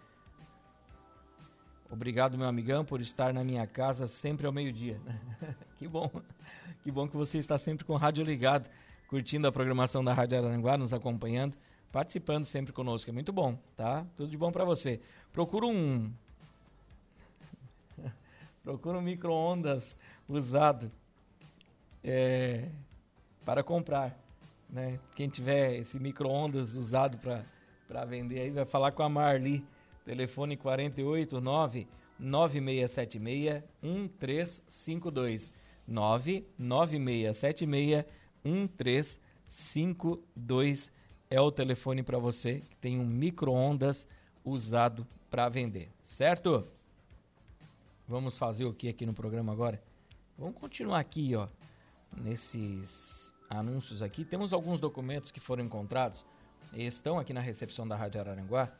Obrigado, 1.90 2.37
meu 2.37 2.47
amigão, 2.47 2.85
por 2.85 3.00
estar 3.00 3.33
na 3.33 3.42
minha 3.42 3.66
casa 3.66 4.07
sempre 4.07 4.47
ao 4.47 4.52
meio-dia. 4.52 5.00
que 5.78 5.88
bom. 5.88 6.11
Que 6.83 6.92
bom 6.92 7.09
que 7.09 7.16
você 7.16 7.38
está 7.38 7.57
sempre 7.57 7.83
com 7.85 7.95
o 7.95 7.97
rádio 7.97 8.23
ligado, 8.23 8.68
curtindo 9.09 9.49
a 9.49 9.52
programação 9.52 10.04
da 10.04 10.12
Rádio 10.12 10.38
Aranguá, 10.38 10.76
nos 10.76 10.92
acompanhando. 10.92 11.57
participando 11.90 12.45
sempre 12.45 12.75
conosco. 12.75 13.11
É 13.11 13.12
muito 13.12 13.33
bom, 13.33 13.59
tá? 13.75 14.04
Tudo 14.14 14.30
de 14.30 14.37
bom 14.37 14.52
para 14.52 14.66
você. 14.66 15.00
Procura 15.33 15.64
um. 15.64 16.12
Procura 18.62 18.99
um 18.99 19.02
micro-ondas 19.02 19.97
usado 20.28 20.92
é, 22.04 22.68
para 23.47 23.62
comprar. 23.62 24.14
Né? 24.68 25.00
Quem 25.16 25.30
tiver 25.30 25.76
esse 25.76 25.99
micro-ondas 25.99 26.75
usado 26.75 27.16
para 27.16 28.04
vender 28.04 28.40
aí, 28.40 28.50
vai 28.50 28.66
falar 28.66 28.92
com 28.92 29.02
a 29.02 29.09
Marli. 29.09 29.64
Telefone 30.08 30.56
489 30.56 31.86
9676 32.18 33.62
1352. 33.82 35.52
99676 35.86 38.06
1352 38.42 40.90
é 41.30 41.38
o 41.38 41.52
telefone 41.52 42.02
para 42.02 42.18
você 42.18 42.60
que 42.60 42.74
tem 42.76 42.98
um 42.98 43.04
micro-ondas 43.04 44.08
usado 44.42 45.06
para 45.30 45.46
vender, 45.50 45.90
certo? 46.02 46.66
Vamos 48.06 48.38
fazer 48.38 48.64
o 48.64 48.72
que 48.72 48.88
aqui 48.88 49.04
no 49.04 49.12
programa 49.12 49.52
agora? 49.52 49.78
Vamos 50.38 50.58
continuar 50.58 51.00
aqui, 51.00 51.34
ó, 51.34 51.48
nesses 52.16 53.34
anúncios 53.50 54.00
aqui. 54.00 54.24
Temos 54.24 54.54
alguns 54.54 54.80
documentos 54.80 55.30
que 55.30 55.40
foram 55.40 55.64
encontrados 55.64 56.24
e 56.72 56.86
estão 56.86 57.18
aqui 57.18 57.34
na 57.34 57.42
recepção 57.42 57.86
da 57.86 57.94
Rádio 57.94 58.22
Araranguá 58.22 58.72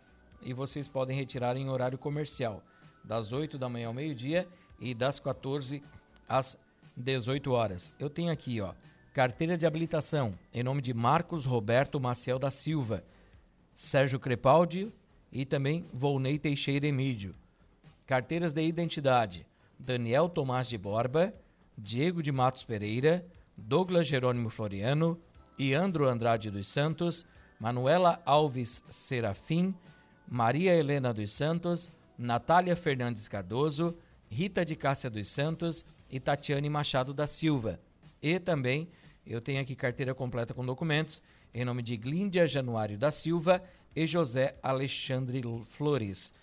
e 0.43 0.53
vocês 0.53 0.89
podem 0.89 1.17
retirar 1.17 1.57
em 1.57 1.69
horário 1.69 1.99
comercial, 1.99 2.63
das 3.05 3.33
8 3.33 3.59
da 3.59 3.69
manhã 3.69 3.89
ao 3.89 3.95
meio-dia 3.95 4.47
e 4.81 4.95
das 4.95 5.19
14 5.19 5.83
às 6.29 6.59
18 6.97 7.51
horas. 7.53 7.93
Eu 7.99 8.11
tenho 8.11 8.33
aqui, 8.33 8.61
ó, 8.61 8.73
carteira 9.13 9.57
de 9.57 9.67
habilitação 9.67 10.35
em 10.53 10.63
nome 10.63 10.83
de 10.83 10.93
Marcos 10.93 11.45
Roberto 11.45 12.01
Maciel 12.01 12.39
da 12.39 12.51
Silva, 12.51 13.05
Sérgio 13.73 14.19
Crepaldi 14.19 14.93
e 15.33 15.45
também 15.45 15.85
Volney 15.93 16.39
Teixeira 16.39 16.87
Emídio. 16.87 17.35
Carteiras 18.07 18.53
de 18.53 18.63
identidade: 18.63 19.47
Daniel 19.79 20.29
Tomás 20.29 20.69
de 20.69 20.77
Borba, 20.77 21.33
Diego 21.77 22.23
de 22.23 22.33
Matos 22.33 22.65
Pereira, 22.65 23.25
Douglas 23.57 24.07
Jerônimo 24.07 24.51
Floriano, 24.51 25.21
Iandro 25.59 26.09
Andrade 26.09 26.51
dos 26.51 26.69
Santos, 26.69 27.25
Manuela 27.59 28.23
Alves 28.25 28.85
Serafim, 28.89 29.75
Maria 30.31 30.75
Helena 30.75 31.13
dos 31.13 31.33
Santos, 31.33 31.91
Natália 32.19 32.77
Fernandes 32.77 33.27
Cardoso, 33.27 33.97
Rita 34.31 34.65
de 34.65 34.77
Cássia 34.77 35.09
dos 35.09 35.27
Santos 35.27 35.85
e 36.11 36.21
Tatiane 36.21 36.69
Machado 36.69 37.15
da 37.15 37.27
Silva. 37.27 37.81
E 38.23 38.39
também 38.39 38.89
eu 39.27 39.41
tenho 39.41 39.61
aqui 39.61 39.75
carteira 39.75 40.15
completa 40.15 40.53
com 40.53 40.65
documentos 40.65 41.23
em 41.55 41.65
nome 41.65 41.83
de 41.83 41.97
Glíndia 41.97 42.47
Januário 42.47 42.99
da 42.99 43.11
Silva 43.11 43.63
e 43.97 44.07
José 44.07 44.55
Alexandre 44.63 45.43
Flores. 45.65 46.35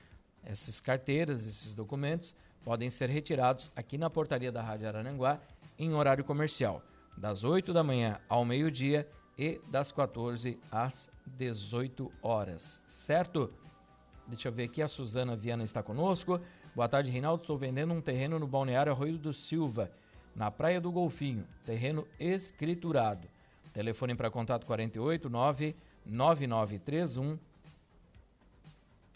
Essas 0.44 0.80
carteiras, 0.80 1.46
esses 1.46 1.76
documentos 1.76 2.34
podem 2.64 2.90
ser 2.90 3.10
retirados 3.10 3.72
aqui 3.76 3.98
na 3.98 4.10
portaria 4.10 4.52
da 4.52 4.64
Rádio 4.64 4.88
Arananguá 4.88 5.40
em 5.78 5.94
horário 5.94 6.24
comercial, 6.24 6.82
das 7.16 7.44
8 7.44 7.72
da 7.72 7.84
manhã 7.84 8.20
ao 8.28 8.44
meio-dia 8.44 9.08
e 9.38 9.62
das 9.70 9.92
14 9.92 10.58
às 10.72 11.10
18 11.38 12.12
horas, 12.22 12.82
certo? 12.88 13.54
Deixa 14.28 14.48
eu 14.48 14.52
ver 14.52 14.64
aqui, 14.64 14.82
a 14.82 14.88
Suzana 14.88 15.36
Viana 15.36 15.64
está 15.64 15.84
conosco. 15.84 16.42
Boa 16.76 16.90
tarde, 16.90 17.12
Reinaldo. 17.12 17.42
Estou 17.42 17.58
vendendo 17.58 17.94
um 17.94 18.02
terreno 18.02 18.40
no 18.40 18.48
balneário 18.48 18.92
Arroio 18.92 19.20
do 19.20 19.32
Silva, 19.32 19.92
na 20.36 20.50
Praia 20.50 20.82
do 20.82 20.92
Golfinho. 20.92 21.46
Terreno 21.64 22.08
escriturado. 22.20 23.28
Telefone 23.72 24.16
para 24.16 24.32
contato 24.32 24.66
48 24.66 25.30
9 25.30 25.76
9931 26.06 27.38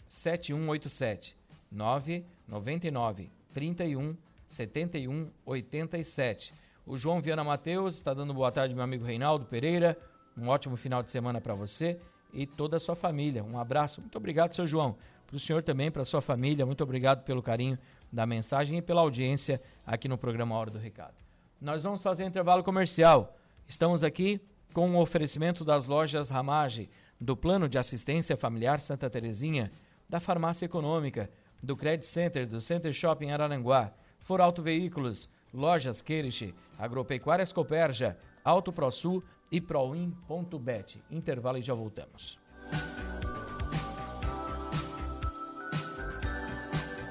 7187 0.08 1.36
9 1.72 2.24
99 2.46 3.30
31 3.52 4.16
71 4.46 5.30
87. 5.44 6.54
O 6.86 6.96
João 6.96 7.20
Viana 7.20 7.42
Mateus 7.42 7.96
está 7.96 8.14
dando 8.14 8.32
boa 8.32 8.52
tarde, 8.52 8.74
meu 8.76 8.84
amigo 8.84 9.04
Reinaldo 9.04 9.44
Pereira. 9.44 9.98
Um 10.36 10.48
ótimo 10.48 10.76
final 10.76 11.02
de 11.02 11.10
semana 11.10 11.40
para 11.40 11.54
você 11.54 11.98
e 12.32 12.46
toda 12.46 12.76
a 12.76 12.80
sua 12.80 12.94
família. 12.94 13.42
Um 13.44 13.58
abraço. 13.58 14.00
Muito 14.00 14.16
obrigado, 14.16 14.54
seu 14.54 14.66
João 14.66 14.96
para 15.30 15.36
o 15.36 15.40
senhor 15.40 15.62
também, 15.62 15.92
para 15.92 16.02
a 16.02 16.04
sua 16.04 16.20
família. 16.20 16.66
Muito 16.66 16.82
obrigado 16.82 17.22
pelo 17.22 17.40
carinho 17.40 17.78
da 18.12 18.26
mensagem 18.26 18.78
e 18.78 18.82
pela 18.82 19.00
audiência 19.00 19.62
aqui 19.86 20.08
no 20.08 20.18
programa 20.18 20.56
Hora 20.56 20.72
do 20.72 20.78
Recado. 20.78 21.14
Nós 21.60 21.84
vamos 21.84 22.02
fazer 22.02 22.24
intervalo 22.24 22.64
comercial. 22.64 23.36
Estamos 23.68 24.02
aqui 24.02 24.40
com 24.74 24.90
o 24.90 25.00
oferecimento 25.00 25.64
das 25.64 25.86
lojas 25.86 26.30
Ramage, 26.30 26.90
do 27.20 27.36
Plano 27.36 27.68
de 27.68 27.78
Assistência 27.78 28.36
Familiar 28.36 28.80
Santa 28.80 29.08
Terezinha, 29.08 29.70
da 30.08 30.18
Farmácia 30.18 30.66
Econômica, 30.66 31.30
do 31.62 31.76
Credit 31.76 32.04
Center, 32.04 32.44
do 32.44 32.60
Center 32.60 32.92
Shopping 32.92 33.30
Araranguá, 33.30 33.92
For 34.18 34.40
Auto 34.40 34.62
Veículos, 34.62 35.28
Lojas 35.54 36.02
Queiriche, 36.02 36.52
Agropecuárias 36.76 37.52
Coperja, 37.52 38.18
Auto 38.42 38.72
ProSul 38.72 39.22
e 39.50 39.60
Proin.bet. 39.60 41.02
Intervalo 41.10 41.58
e 41.58 41.62
já 41.62 41.74
voltamos. 41.74 42.38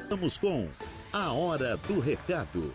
Vamos 0.10 0.38
com 0.38 0.68
a 1.14 1.32
Hora 1.32 1.78
do 1.78 2.00
Recado. 2.00 2.74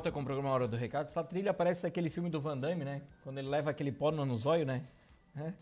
Volta 0.00 0.10
com 0.10 0.22
o 0.22 0.24
programa 0.24 0.48
Hora 0.48 0.66
do 0.66 0.78
Recado. 0.78 1.08
Essa 1.08 1.22
trilha 1.22 1.52
parece 1.52 1.86
aquele 1.86 2.08
filme 2.08 2.30
do 2.30 2.40
Van 2.40 2.56
Damme, 2.56 2.86
né? 2.86 3.02
Quando 3.22 3.36
ele 3.36 3.48
leva 3.48 3.68
aquele 3.68 3.92
pó 3.92 4.10
no 4.10 4.38
zóio, 4.38 4.64
né? 4.64 4.82
É. 5.36 5.52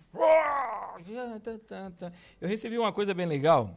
Eu 2.40 2.48
recebi 2.48 2.78
uma 2.78 2.92
coisa 2.92 3.12
bem 3.12 3.26
legal. 3.26 3.76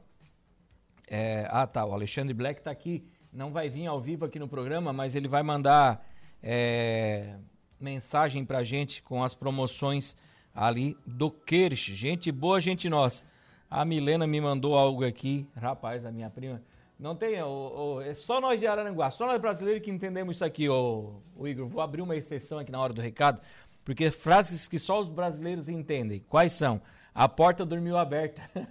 É, 1.10 1.48
ah, 1.50 1.66
tá. 1.66 1.84
O 1.84 1.94
Alexandre 1.96 2.32
Black 2.32 2.62
tá 2.62 2.70
aqui. 2.70 3.04
Não 3.34 3.52
vai 3.52 3.70
vir 3.70 3.88
ao 3.88 4.00
vivo 4.00 4.24
aqui 4.24 4.38
no 4.38 4.48
programa, 4.48 4.94
mas 4.94 5.16
ele 5.16 5.28
vai 5.28 5.42
mandar 5.42 6.08
é, 6.44 7.38
mensagem 7.80 8.46
pra 8.46 8.62
gente 8.62 9.02
com 9.02 9.24
as 9.24 9.34
promoções 9.34 10.16
ali 10.54 10.96
do 11.08 11.32
Kirsch. 11.32 11.96
Gente 11.96 12.32
boa, 12.32 12.62
gente 12.62 12.88
nossa. 12.88 13.26
A 13.68 13.84
Milena 13.84 14.28
me 14.28 14.40
mandou 14.40 14.78
algo 14.78 15.04
aqui. 15.04 15.48
Rapaz, 15.56 16.06
a 16.06 16.12
minha 16.12 16.30
prima. 16.30 16.62
Não 17.02 17.16
tem, 17.16 17.34
é 17.34 18.14
só 18.14 18.40
nós 18.40 18.60
de 18.60 18.68
Araranguá, 18.68 19.10
só 19.10 19.26
nós 19.26 19.42
brasileiros 19.42 19.84
que 19.84 19.90
entendemos 19.90 20.36
isso 20.36 20.46
aqui, 20.46 20.70
o 20.70 21.20
Igor. 21.44 21.68
Vou 21.68 21.82
abrir 21.82 22.04
uma 22.04 22.16
exceção 22.16 22.60
aqui 22.60 22.72
na 22.72 22.80
hora 22.80 22.94
do 22.94 23.02
recado, 23.02 23.42
porque 23.84 24.12
frases 24.12 24.68
que 24.68 24.78
só 24.78 25.00
os 25.00 25.10
brasileiros 25.10 25.68
entendem. 25.68 26.24
Quais 26.30 26.54
são? 26.54 26.80
A 27.12 27.28
porta 27.28 27.66
dormiu 27.66 27.98
aberta. 27.98 28.44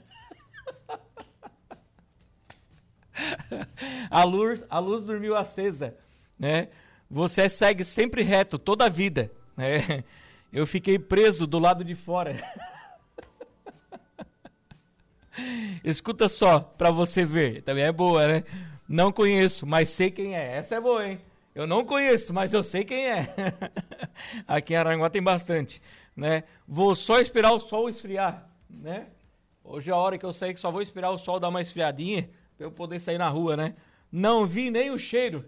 a, 4.08 4.22
luz, 4.22 4.62
a 4.70 4.78
luz 4.78 5.04
dormiu 5.04 5.34
acesa, 5.34 5.96
né? 6.38 6.68
Você 7.10 7.48
segue 7.48 7.82
sempre 7.82 8.22
reto 8.22 8.60
toda 8.60 8.84
a 8.84 8.88
vida, 8.88 9.28
né? 9.56 10.04
Eu 10.52 10.68
fiquei 10.68 11.00
preso 11.00 11.48
do 11.48 11.58
lado 11.58 11.82
de 11.82 11.96
fora. 11.96 12.40
Escuta 15.84 16.28
só, 16.28 16.60
pra 16.60 16.90
você 16.90 17.24
ver. 17.24 17.62
Também 17.62 17.84
é 17.84 17.92
boa, 17.92 18.26
né? 18.26 18.44
Não 18.88 19.12
conheço, 19.12 19.66
mas 19.66 19.88
sei 19.88 20.10
quem 20.10 20.36
é. 20.36 20.56
Essa 20.56 20.76
é 20.76 20.80
boa, 20.80 21.06
hein? 21.06 21.20
Eu 21.54 21.66
não 21.66 21.84
conheço, 21.84 22.32
mas 22.32 22.54
eu 22.54 22.62
sei 22.62 22.84
quem 22.84 23.06
é. 23.06 23.34
Aqui 24.46 24.72
em 24.72 24.76
Aranguá 24.76 25.10
tem 25.10 25.22
bastante, 25.22 25.82
né? 26.16 26.44
Vou 26.66 26.94
só 26.94 27.20
esperar 27.20 27.52
o 27.52 27.60
sol 27.60 27.88
esfriar, 27.88 28.48
né? 28.68 29.06
Hoje 29.62 29.90
é 29.90 29.92
a 29.92 29.96
hora 29.96 30.16
que 30.16 30.24
eu 30.24 30.32
sair 30.32 30.54
que 30.54 30.60
só 30.60 30.70
vou 30.70 30.82
esperar 30.82 31.10
o 31.10 31.18
sol 31.18 31.38
dar 31.38 31.48
uma 31.48 31.60
esfriadinha 31.60 32.30
pra 32.56 32.66
eu 32.66 32.72
poder 32.72 33.00
sair 33.00 33.18
na 33.18 33.28
rua, 33.28 33.56
né? 33.56 33.74
Não 34.10 34.46
vi 34.46 34.70
nem 34.70 34.90
o 34.90 34.98
cheiro. 34.98 35.44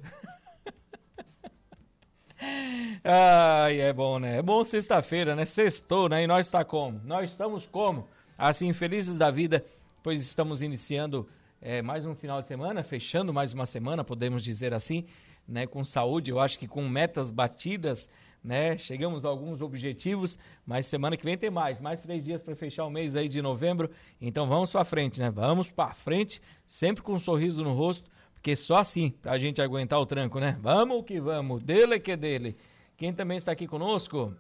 Ai, 3.05 3.81
é 3.81 3.93
bom, 3.93 4.19
né? 4.19 4.39
É 4.39 4.43
bom 4.43 4.65
sexta-feira, 4.65 5.35
né? 5.35 5.45
Sextou, 5.45 6.09
né? 6.09 6.23
E 6.23 6.27
nós 6.27 6.47
está 6.47 6.65
como? 6.65 7.01
Nós 7.05 7.31
estamos 7.31 7.67
como? 7.67 8.09
Assim, 8.37 8.73
felizes 8.73 9.19
da 9.19 9.31
vida, 9.31 9.65
pois 10.03 10.21
estamos 10.21 10.63
iniciando 10.63 11.29
é, 11.61 11.81
mais 11.81 12.05
um 12.05 12.15
final 12.15 12.41
de 12.41 12.47
semana, 12.47 12.83
fechando 12.83 13.33
mais 13.33 13.53
uma 13.53 13.65
semana, 13.65 14.03
podemos 14.03 14.43
dizer 14.43 14.75
assim, 14.75 15.07
né, 15.47 15.67
com 15.67 15.85
saúde, 15.85 16.31
eu 16.31 16.41
acho 16.41 16.59
que 16.59 16.67
com 16.67 16.89
metas 16.89 17.31
batidas, 17.31 18.09
né? 18.43 18.77
Chegamos 18.77 19.25
a 19.25 19.29
alguns 19.29 19.61
objetivos, 19.63 20.37
mas 20.67 20.87
semana 20.87 21.17
que 21.17 21.25
vem 21.25 21.39
tem 21.39 21.51
mais, 21.51 21.81
mais 21.81 22.03
três 22.03 22.25
dias 22.25 22.43
para 22.43 22.57
fechar 22.57 22.85
o 22.85 22.91
mês 22.91 23.15
aí 23.15 23.29
de 23.29 23.41
novembro. 23.41 23.89
Então 24.21 24.49
vamos 24.49 24.73
para 24.73 24.85
frente, 24.85 25.21
né? 25.21 25.31
Vamos 25.31 25.71
para 25.71 25.95
frente, 25.95 26.43
sempre 26.67 27.03
com 27.03 27.13
um 27.13 27.19
sorriso 27.19 27.63
no 27.63 27.73
rosto, 27.73 28.11
porque 28.35 28.57
só 28.57 28.79
assim 28.79 29.15
a 29.23 29.39
gente 29.39 29.63
aguentar 29.63 30.01
o 30.01 30.07
tranco, 30.07 30.41
né? 30.41 30.59
Vamos 30.61 31.05
que 31.05 31.21
vamos, 31.21 31.63
dele 31.63 32.01
que 32.01 32.17
dele. 32.17 32.57
Quem 32.97 33.13
também 33.13 33.37
está 33.37 33.53
aqui 33.53 33.69
conosco? 33.69 34.35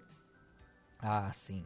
Ah, 0.99 1.31
sim. 1.33 1.65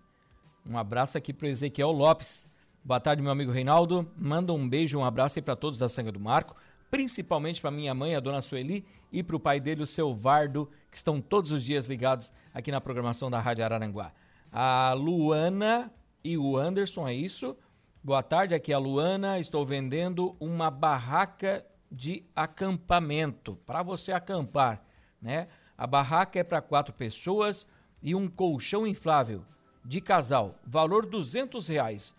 Um 0.69 0.77
abraço 0.77 1.17
aqui 1.17 1.33
para 1.33 1.49
Ezequiel 1.49 1.93
Lopes. 1.93 2.47
Boa 2.87 3.01
tarde, 3.01 3.21
meu 3.21 3.33
amigo 3.33 3.51
Reinaldo. 3.51 4.09
Manda 4.17 4.53
um 4.53 4.69
beijo, 4.69 4.97
um 4.97 5.05
abraço 5.05 5.37
aí 5.37 5.43
para 5.43 5.57
todos 5.57 5.77
da 5.77 5.89
Sangue 5.89 6.13
do 6.13 6.21
Marco, 6.21 6.55
principalmente 6.89 7.61
para 7.61 7.69
minha 7.69 7.93
mãe, 7.93 8.15
a 8.15 8.21
dona 8.21 8.41
Sueli, 8.41 8.87
e 9.11 9.25
para 9.25 9.35
o 9.35 9.41
pai 9.41 9.59
dele, 9.59 9.83
o 9.83 9.87
seu 9.89 10.15
Vardo, 10.15 10.71
que 10.89 10.97
estão 10.97 11.21
todos 11.21 11.51
os 11.51 11.65
dias 11.65 11.87
ligados 11.87 12.33
aqui 12.55 12.71
na 12.71 12.81
programação 12.81 13.29
da 13.29 13.41
Rádio 13.41 13.65
Araranguá. 13.65 14.13
A 14.53 14.93
Luana 14.93 15.93
e 16.23 16.39
o 16.39 16.57
Anderson, 16.57 17.09
é 17.09 17.13
isso? 17.13 17.57
Boa 18.05 18.23
tarde, 18.23 18.55
aqui 18.55 18.71
é 18.71 18.77
a 18.77 18.79
Luana. 18.79 19.41
Estou 19.41 19.67
vendendo 19.67 20.37
uma 20.39 20.71
barraca 20.71 21.67
de 21.91 22.23
acampamento 22.37 23.57
para 23.67 23.83
você 23.83 24.13
acampar, 24.13 24.81
né? 25.21 25.49
A 25.77 25.89
barraca 25.89 26.39
é 26.39 26.45
para 26.45 26.63
quatro 26.63 26.95
pessoas 26.95 27.67
e 28.01 28.15
um 28.15 28.29
colchão 28.29 28.87
inflável 28.87 29.45
de 29.85 30.01
casal, 30.01 30.61
valor 30.65 31.05
duzentos 31.05 31.67
reais 31.67 32.15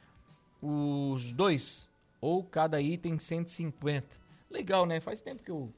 os 0.61 1.31
dois, 1.31 1.87
ou 2.19 2.43
cada 2.43 2.81
item 2.81 3.19
150. 3.19 4.07
Legal, 4.49 4.85
né? 4.85 4.99
Faz 4.99 5.21
tempo 5.21 5.43
que 5.43 5.51
eu, 5.51 5.71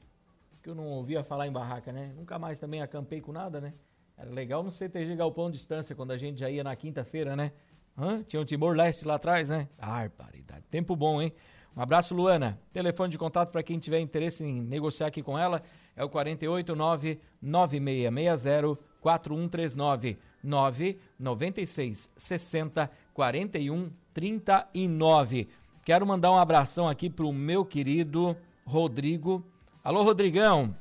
que 0.62 0.68
eu 0.68 0.74
não 0.74 0.86
ouvia 0.86 1.22
falar 1.24 1.46
em 1.46 1.52
barraca, 1.52 1.92
né? 1.92 2.12
Nunca 2.16 2.38
mais 2.38 2.58
também 2.58 2.82
acampei 2.82 3.20
com 3.20 3.32
nada, 3.32 3.60
né? 3.60 3.74
Era 4.16 4.30
legal 4.30 4.62
no 4.62 4.70
CTG 4.70 5.16
Galpão 5.16 5.50
Distância, 5.50 5.94
quando 5.94 6.10
a 6.10 6.18
gente 6.18 6.38
já 6.38 6.50
ia 6.50 6.62
na 6.62 6.76
quinta-feira, 6.76 7.34
né? 7.34 7.52
Hã? 7.96 8.22
Tinha 8.22 8.40
um 8.40 8.44
Timor 8.44 8.74
Leste 8.76 9.06
lá 9.06 9.14
atrás, 9.14 9.48
né? 9.48 9.68
Barbaridade. 9.78 10.64
Tempo 10.70 10.94
bom, 10.94 11.20
hein? 11.20 11.32
Um 11.76 11.80
abraço, 11.82 12.14
Luana. 12.14 12.58
Telefone 12.72 13.10
de 13.10 13.18
contato 13.18 13.50
para 13.50 13.62
quem 13.62 13.78
tiver 13.78 14.00
interesse 14.00 14.44
em 14.44 14.60
negociar 14.60 15.06
aqui 15.06 15.22
com 15.22 15.38
ela 15.38 15.62
é 15.96 16.04
o 16.04 16.08
489 16.08 17.20
9660 17.40 18.78
4139 19.00 20.18
996 20.42 22.10
60 22.16 22.90
41 23.14 23.90
39. 24.12 25.48
Quero 25.84 26.06
mandar 26.06 26.30
um 26.30 26.38
abração 26.38 26.88
aqui 26.88 27.08
pro 27.08 27.32
meu 27.32 27.64
querido 27.64 28.36
Rodrigo. 28.64 29.44
Alô, 29.82 30.02
Rodrigão. 30.02 30.76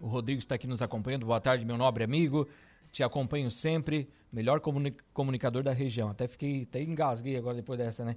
O 0.00 0.06
Rodrigo 0.06 0.38
está 0.38 0.54
aqui 0.54 0.66
nos 0.66 0.80
acompanhando. 0.80 1.26
Boa 1.26 1.40
tarde, 1.40 1.64
meu 1.64 1.76
nobre 1.76 2.04
amigo. 2.04 2.46
Te 2.92 3.02
acompanho 3.02 3.50
sempre. 3.50 4.08
Melhor 4.32 4.60
comunicador 5.12 5.62
da 5.62 5.72
região. 5.72 6.10
Até 6.10 6.28
fiquei, 6.28 6.62
até 6.62 6.82
engasguei 6.82 7.36
agora 7.36 7.56
depois 7.56 7.78
dessa, 7.78 8.04
né? 8.04 8.16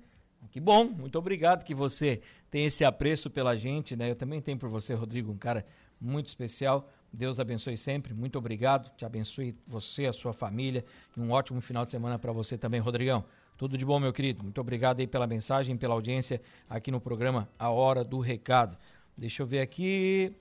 Que 0.50 0.60
bom, 0.60 0.86
muito 0.86 1.18
obrigado 1.20 1.64
que 1.64 1.76
você 1.76 2.22
tem 2.50 2.66
esse 2.66 2.84
apreço 2.84 3.30
pela 3.30 3.56
gente, 3.56 3.96
né? 3.96 4.10
Eu 4.10 4.16
também 4.16 4.42
tenho 4.42 4.58
por 4.58 4.70
você, 4.70 4.94
Rodrigo, 4.94 5.32
um 5.32 5.38
cara 5.38 5.66
muito 6.00 6.28
especial. 6.28 6.90
Deus 7.14 7.40
abençoe 7.40 7.78
sempre. 7.78 8.14
Muito 8.14 8.38
obrigado. 8.38 8.90
Te 8.96 9.06
abençoe 9.06 9.56
você, 9.68 10.06
a 10.06 10.14
sua 10.14 10.34
família. 10.34 10.84
E 11.16 11.20
um 11.20 11.32
ótimo 11.32 11.62
final 11.62 11.86
de 11.86 11.92
semana 11.92 12.18
para 12.18 12.32
você 12.32 12.58
também, 12.58 12.80
Rodrigão. 12.80 13.24
Tudo 13.62 13.78
de 13.78 13.86
bom, 13.86 14.00
meu 14.00 14.12
querido. 14.12 14.42
Muito 14.42 14.60
obrigado 14.60 15.02
aí 15.02 15.06
pela 15.06 15.28
mensagem, 15.28 15.78
pela 15.78 15.94
audiência 15.94 16.42
aqui 16.68 16.90
no 16.90 17.00
programa 17.00 17.48
A 17.60 17.70
Hora 17.70 18.04
do 18.04 18.18
Recado. 18.18 18.76
Deixa 19.16 19.44
eu 19.44 19.46
ver 19.46 19.60
aqui. 19.60 20.36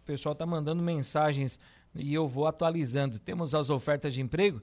O 0.00 0.02
pessoal 0.02 0.34
tá 0.34 0.44
mandando 0.44 0.82
mensagens 0.82 1.60
e 1.94 2.12
eu 2.12 2.26
vou 2.26 2.48
atualizando. 2.48 3.20
Temos 3.20 3.54
as 3.54 3.70
ofertas 3.70 4.12
de 4.12 4.20
emprego. 4.20 4.60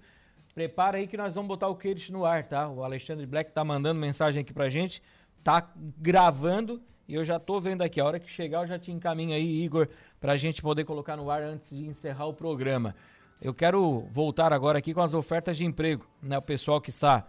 Prepara 0.54 0.97
aí 0.97 1.08
que 1.08 1.15
nós 1.15 1.36
vamos 1.36 1.47
botar 1.47 1.69
o 1.69 1.76
Queires 1.78 2.10
no 2.10 2.26
ar, 2.26 2.43
tá? 2.43 2.67
O 2.67 2.84
Alexandre 2.84 3.26
Black 3.26 3.54
tá 3.54 3.63
mandando 3.63 3.97
mensagem 3.97 4.41
aqui 4.41 4.52
pra 4.52 4.69
gente. 4.69 5.02
Tá 5.41 5.71
gravando 5.97 6.82
e 7.08 7.15
eu 7.15 7.24
já 7.24 7.39
tô 7.39 7.62
vendo 7.62 7.82
aqui. 7.82 8.02
A 8.02 8.06
hora 8.06 8.19
que 8.19 8.30
chegar 8.30 8.63
eu 8.63 8.67
já 8.67 8.78
te 8.78 8.91
encaminho 8.91 9.34
aí, 9.34 9.63
Igor, 9.63 9.88
pra 10.19 10.36
gente 10.36 10.62
poder 10.62 10.84
colocar 10.84 11.15
no 11.15 11.32
ar 11.32 11.43
antes 11.43 11.69
de 11.69 11.86
encerrar 11.86 12.26
o 12.26 12.34
programa. 12.34 12.93
Eu 13.41 13.54
quero 13.54 14.02
voltar 14.12 14.52
agora 14.52 14.80
aqui 14.80 14.93
com 14.93 15.02
as 15.02 15.13
ofertas 15.13 15.56
de 15.56 15.63
emprego, 15.63 16.06
né? 16.21 16.38
O 16.38 16.41
pessoal 16.41 16.82
que 16.82 16.89
está 16.89 17.26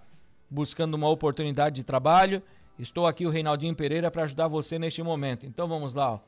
buscando 0.52 0.94
uma 0.94 1.08
oportunidade 1.08 1.76
de 1.76 1.82
trabalho. 1.82 2.42
Estou 2.78 3.06
aqui, 3.06 3.24
o 3.24 3.30
Reinaldinho 3.30 3.74
Pereira, 3.74 4.10
para 4.10 4.24
ajudar 4.24 4.48
você 4.48 4.78
neste 4.78 5.02
momento. 5.02 5.46
Então 5.46 5.66
vamos 5.66 5.94
lá, 5.94 6.12
ó. 6.12 6.20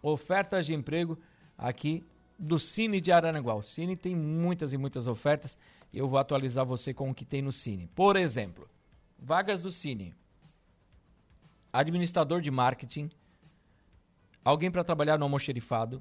ofertas 0.00 0.66
de 0.66 0.72
emprego 0.72 1.18
aqui 1.58 2.04
do 2.38 2.60
Cine 2.60 3.00
de 3.00 3.10
Araranguá. 3.10 3.54
O 3.54 3.62
Cine 3.62 3.96
tem 3.96 4.14
muitas 4.14 4.72
e 4.72 4.78
muitas 4.78 5.08
ofertas 5.08 5.58
e 5.92 5.98
eu 5.98 6.08
vou 6.08 6.18
atualizar 6.18 6.64
você 6.64 6.94
com 6.94 7.10
o 7.10 7.14
que 7.14 7.24
tem 7.24 7.42
no 7.42 7.50
Cine. 7.50 7.88
Por 7.92 8.16
exemplo, 8.16 8.68
vagas 9.18 9.60
do 9.60 9.70
Cine. 9.72 10.14
Administrador 11.72 12.40
de 12.40 12.50
marketing, 12.50 13.10
alguém 14.44 14.70
para 14.70 14.84
trabalhar 14.84 15.18
no 15.18 15.24
almoxerifado, 15.24 16.00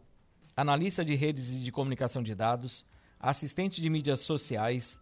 analista 0.56 1.04
de 1.04 1.16
redes 1.16 1.50
e 1.50 1.60
de 1.60 1.72
comunicação 1.72 2.22
de 2.22 2.36
dados, 2.36 2.86
assistente 3.20 3.82
de 3.82 3.90
mídias 3.90 4.20
sociais, 4.20 5.00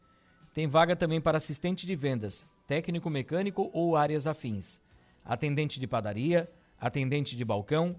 tem 0.54 0.68
vaga 0.68 0.96
também 0.96 1.20
para 1.20 1.38
assistente 1.38 1.88
de 1.88 1.96
vendas, 1.96 2.46
técnico 2.70 3.10
mecânico 3.10 3.72
ou 3.74 3.98
áreas 3.98 4.28
afins, 4.28 4.80
atendente 5.26 5.80
de 5.80 5.88
padaria, 5.88 6.48
atendente 6.80 7.36
de 7.36 7.44
balcão, 7.44 7.96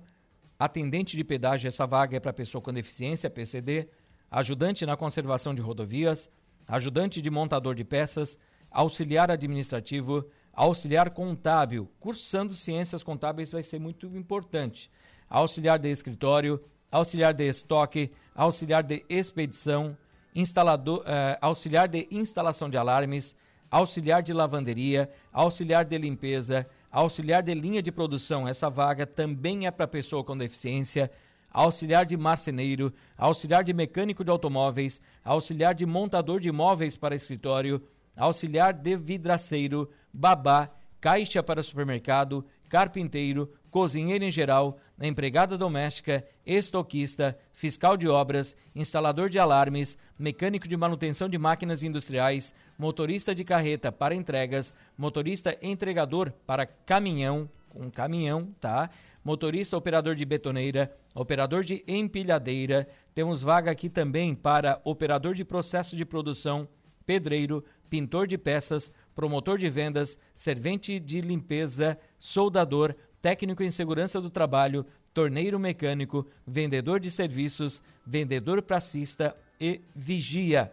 atendente 0.56 1.16
de 1.16 1.24
pedágio, 1.24 1.66
essa 1.66 1.88
vaga 1.88 2.16
é 2.16 2.20
para 2.20 2.33
pessoa 2.33 2.62
com 2.62 2.72
deficiência, 2.72 3.28
PCD, 3.28 3.88
ajudante 4.30 4.87
na 4.87 4.96
conservação 4.96 5.52
de 5.52 5.61
rodovias, 5.61 6.30
ajudante 6.68 7.20
de 7.20 7.28
montador 7.30 7.74
de 7.74 7.83
peças, 7.83 8.38
auxiliar 8.70 9.28
administrativo, 9.28 10.24
auxiliar 10.52 11.11
contábil, 11.11 11.90
cursando 11.98 12.54
ciências 12.54 13.02
contábeis 13.02 13.50
vai 13.50 13.64
ser 13.64 13.80
muito 13.80 14.06
importante, 14.16 14.88
auxiliar 15.28 15.80
de 15.80 15.90
escritório, 15.90 16.62
auxiliar 16.92 17.35
de 17.35 17.48
estoque, 17.48 18.12
auxiliar 18.37 18.85
de 18.85 19.04
expedição, 19.09 19.98
instalador, 20.33 21.00
uh, 21.00 21.38
auxiliar 21.40 21.88
de 21.88 22.06
instalação 22.09 22.70
de 22.70 22.76
alarmes, 22.76 23.35
auxiliar 23.70 24.22
de 24.22 24.33
lavanderia, 24.33 25.09
auxiliar 25.33 25.85
de 25.85 25.96
limpeza, 25.96 26.66
auxiliar 26.90 27.42
de 27.42 27.54
linha 27.54 27.83
de 27.83 27.92
produção. 27.92 28.48
Essa 28.48 28.68
vaga 28.68 29.06
também 29.06 29.66
é 29.66 29.70
para 29.70 29.87
pessoa 29.87 30.24
com 30.24 30.37
deficiência. 30.37 31.11
Auxiliar 31.52 32.06
de 32.06 32.16
marceneiro, 32.16 32.92
auxiliar 33.18 33.64
de 33.64 33.72
mecânico 33.72 34.22
de 34.22 34.30
automóveis, 34.30 35.00
auxiliar 35.24 35.74
de 35.74 35.85
montador 35.85 36.38
de 36.38 36.52
móveis 36.52 36.96
para 36.96 37.14
escritório, 37.14 37.83
auxiliar 38.16 38.72
de 38.72 38.96
vidraceiro, 38.96 39.90
babá, 40.12 40.70
caixa 41.00 41.42
para 41.42 41.62
supermercado, 41.62 42.44
carpinteiro, 42.68 43.52
cozinheiro 43.68 44.24
em 44.24 44.30
geral, 44.30 44.78
empregada 45.00 45.59
doméstica, 45.59 46.24
estoquista, 46.46 47.37
fiscal 47.52 47.96
de 47.96 48.06
obras, 48.06 48.56
instalador 48.74 49.28
de 49.28 49.38
alarmes, 49.38 49.98
mecânico 50.18 50.68
de 50.68 50.76
manutenção 50.76 51.28
de 51.28 51.37
máquinas 51.37 51.83
industriais, 51.83 52.54
motorista 52.80 53.34
de 53.34 53.44
carreta 53.44 53.92
para 53.92 54.14
entregas, 54.14 54.74
motorista 54.96 55.54
entregador 55.60 56.32
para 56.46 56.64
caminhão, 56.64 57.46
um 57.74 57.90
caminhão, 57.90 58.54
tá? 58.58 58.88
Motorista 59.22 59.76
operador 59.76 60.14
de 60.14 60.24
betoneira, 60.24 60.90
operador 61.14 61.62
de 61.62 61.84
empilhadeira. 61.86 62.88
Temos 63.14 63.42
vaga 63.42 63.70
aqui 63.70 63.90
também 63.90 64.34
para 64.34 64.80
operador 64.82 65.34
de 65.34 65.44
processo 65.44 65.94
de 65.94 66.06
produção, 66.06 66.66
pedreiro, 67.04 67.62
pintor 67.90 68.26
de 68.26 68.38
peças, 68.38 68.90
promotor 69.14 69.58
de 69.58 69.68
vendas, 69.68 70.16
servente 70.34 70.98
de 70.98 71.20
limpeza, 71.20 71.98
soldador, 72.18 72.94
técnico 73.20 73.62
em 73.62 73.70
segurança 73.70 74.22
do 74.22 74.30
trabalho, 74.30 74.86
torneiro 75.12 75.58
mecânico, 75.58 76.26
vendedor 76.46 76.98
de 76.98 77.10
serviços, 77.10 77.82
vendedor 78.06 78.62
pracista 78.62 79.36
e 79.60 79.82
vigia. 79.94 80.72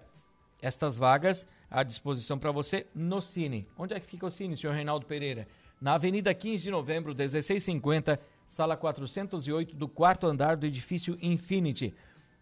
Estas 0.62 0.98
vagas 0.98 1.46
à 1.70 1.84
disposição 1.84 2.38
para 2.38 2.52
você 2.52 2.88
no 2.94 3.22
Cine. 3.22 3.68
Onde 3.78 3.94
é 3.94 4.00
que 4.00 4.08
fica 4.08 4.26
o 4.26 4.30
Cine, 4.30 4.56
senhor 4.56 4.74
Reinaldo 4.74 5.06
Pereira? 5.06 5.48
Na 5.80 5.94
Avenida 5.94 6.34
15 6.34 6.64
de 6.64 6.72
Novembro, 6.72 7.14
1650, 7.14 8.20
sala 8.48 8.76
408 8.76 9.76
do 9.76 9.88
quarto 9.88 10.26
andar 10.26 10.58
do 10.58 10.66
edifício 10.66 11.18
Infinity. 11.22 11.94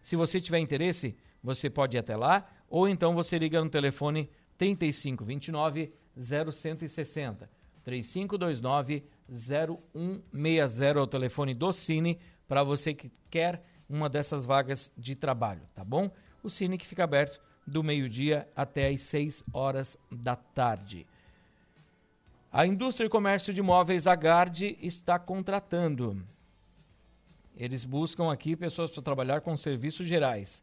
Se 0.02 0.16
você 0.16 0.40
tiver 0.40 0.58
interesse, 0.58 1.16
você 1.42 1.68
pode 1.68 1.96
ir 1.96 2.00
até 2.00 2.16
lá 2.16 2.48
ou 2.68 2.88
então 2.88 3.14
você 3.14 3.38
liga 3.38 3.62
no 3.62 3.68
telefone 3.68 4.30
3529 4.56 5.92
0160. 6.16 7.50
3529 7.84 9.04
0160 9.28 10.98
é 10.98 11.02
o 11.02 11.06
telefone 11.06 11.54
do 11.54 11.72
Cine 11.72 12.18
para 12.48 12.62
você 12.62 12.94
que 12.94 13.10
quer 13.30 13.62
uma 13.88 14.08
dessas 14.08 14.44
vagas 14.44 14.90
de 14.96 15.14
trabalho, 15.14 15.62
tá 15.74 15.84
bom? 15.84 16.10
O 16.42 16.50
Cine 16.50 16.78
que 16.78 16.86
fica 16.86 17.04
aberto 17.04 17.40
do 17.66 17.82
meio-dia 17.82 18.48
até 18.54 18.88
às 18.88 19.00
6 19.02 19.44
horas 19.52 19.98
da 20.10 20.36
tarde. 20.36 21.06
A 22.52 22.66
indústria 22.66 23.06
e 23.06 23.10
comércio 23.10 23.52
de 23.52 23.60
móveis 23.60 24.06
Agard 24.06 24.78
está 24.80 25.18
contratando. 25.18 26.24
Eles 27.56 27.84
buscam 27.84 28.30
aqui 28.30 28.54
pessoas 28.54 28.90
para 28.90 29.02
trabalhar 29.02 29.40
com 29.40 29.56
serviços 29.56 30.06
gerais. 30.06 30.62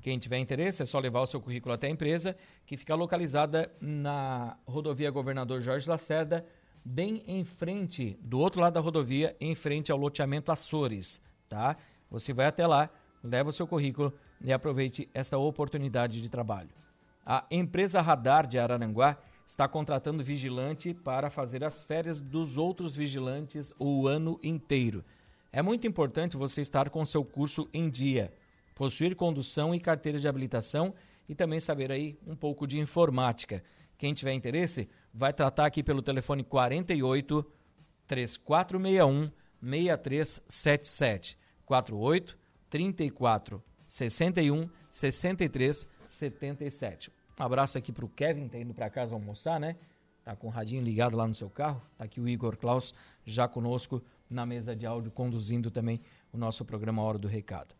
Quem 0.00 0.18
tiver 0.18 0.38
interesse 0.38 0.82
é 0.82 0.84
só 0.84 0.98
levar 0.98 1.20
o 1.20 1.26
seu 1.26 1.40
currículo 1.40 1.74
até 1.74 1.88
a 1.88 1.90
empresa, 1.90 2.36
que 2.64 2.76
fica 2.76 2.94
localizada 2.94 3.72
na 3.80 4.56
rodovia 4.66 5.10
Governador 5.10 5.60
Jorge 5.60 5.88
Lacerda, 5.88 6.46
bem 6.84 7.24
em 7.26 7.42
frente, 7.42 8.16
do 8.20 8.38
outro 8.38 8.60
lado 8.60 8.74
da 8.74 8.80
rodovia, 8.80 9.34
em 9.40 9.54
frente 9.54 9.90
ao 9.90 9.98
loteamento 9.98 10.52
Açores, 10.52 11.20
tá? 11.48 11.76
Você 12.10 12.32
vai 12.32 12.46
até 12.46 12.66
lá, 12.66 12.88
leva 13.26 13.50
o 13.50 13.52
seu 13.52 13.66
currículo 13.66 14.12
e 14.40 14.52
aproveite 14.52 15.08
esta 15.12 15.36
oportunidade 15.36 16.22
de 16.22 16.28
trabalho. 16.28 16.70
A 17.24 17.44
empresa 17.50 18.00
Radar 18.00 18.46
de 18.46 18.58
Araranguá 18.58 19.18
está 19.46 19.68
contratando 19.68 20.22
vigilante 20.22 20.94
para 20.94 21.30
fazer 21.30 21.64
as 21.64 21.82
férias 21.82 22.20
dos 22.20 22.56
outros 22.56 22.94
vigilantes 22.94 23.72
o 23.78 24.06
ano 24.06 24.38
inteiro. 24.42 25.04
É 25.52 25.62
muito 25.62 25.86
importante 25.86 26.36
você 26.36 26.60
estar 26.60 26.90
com 26.90 27.04
seu 27.04 27.24
curso 27.24 27.68
em 27.72 27.88
dia, 27.88 28.32
possuir 28.74 29.14
condução 29.16 29.74
e 29.74 29.80
carteira 29.80 30.18
de 30.18 30.28
habilitação 30.28 30.94
e 31.28 31.34
também 31.34 31.60
saber 31.60 31.90
aí 31.90 32.18
um 32.26 32.36
pouco 32.36 32.66
de 32.66 32.78
informática. 32.78 33.62
Quem 33.98 34.12
tiver 34.12 34.32
interesse, 34.32 34.88
vai 35.12 35.32
tratar 35.32 35.66
aqui 35.66 35.82
pelo 35.82 36.02
telefone 36.02 36.44
48 36.44 37.44
3461 38.06 39.30
6377 39.60 41.38
48 41.64 42.36
34 42.70 43.62
61 43.86 44.68
63 44.88 45.86
77. 46.06 47.12
Um 47.38 47.42
abraço 47.42 47.76
aqui 47.76 47.92
pro 47.92 48.08
Kevin, 48.08 48.48
tá 48.48 48.58
indo 48.58 48.72
para 48.72 48.88
casa 48.88 49.14
almoçar, 49.14 49.60
né? 49.60 49.76
Tá 50.24 50.34
com 50.34 50.48
o 50.48 50.50
radinho 50.50 50.82
ligado 50.82 51.16
lá 51.16 51.26
no 51.26 51.34
seu 51.34 51.48
carro. 51.48 51.80
Tá 51.96 52.04
aqui 52.04 52.20
o 52.20 52.28
Igor 52.28 52.56
Klaus 52.56 52.94
já 53.24 53.46
conosco 53.46 54.02
na 54.28 54.44
mesa 54.44 54.74
de 54.74 54.86
áudio, 54.86 55.10
conduzindo 55.12 55.70
também 55.70 56.00
o 56.32 56.36
nosso 56.36 56.64
programa 56.64 57.02
Hora 57.02 57.18
do 57.18 57.28
Recado. 57.28 57.74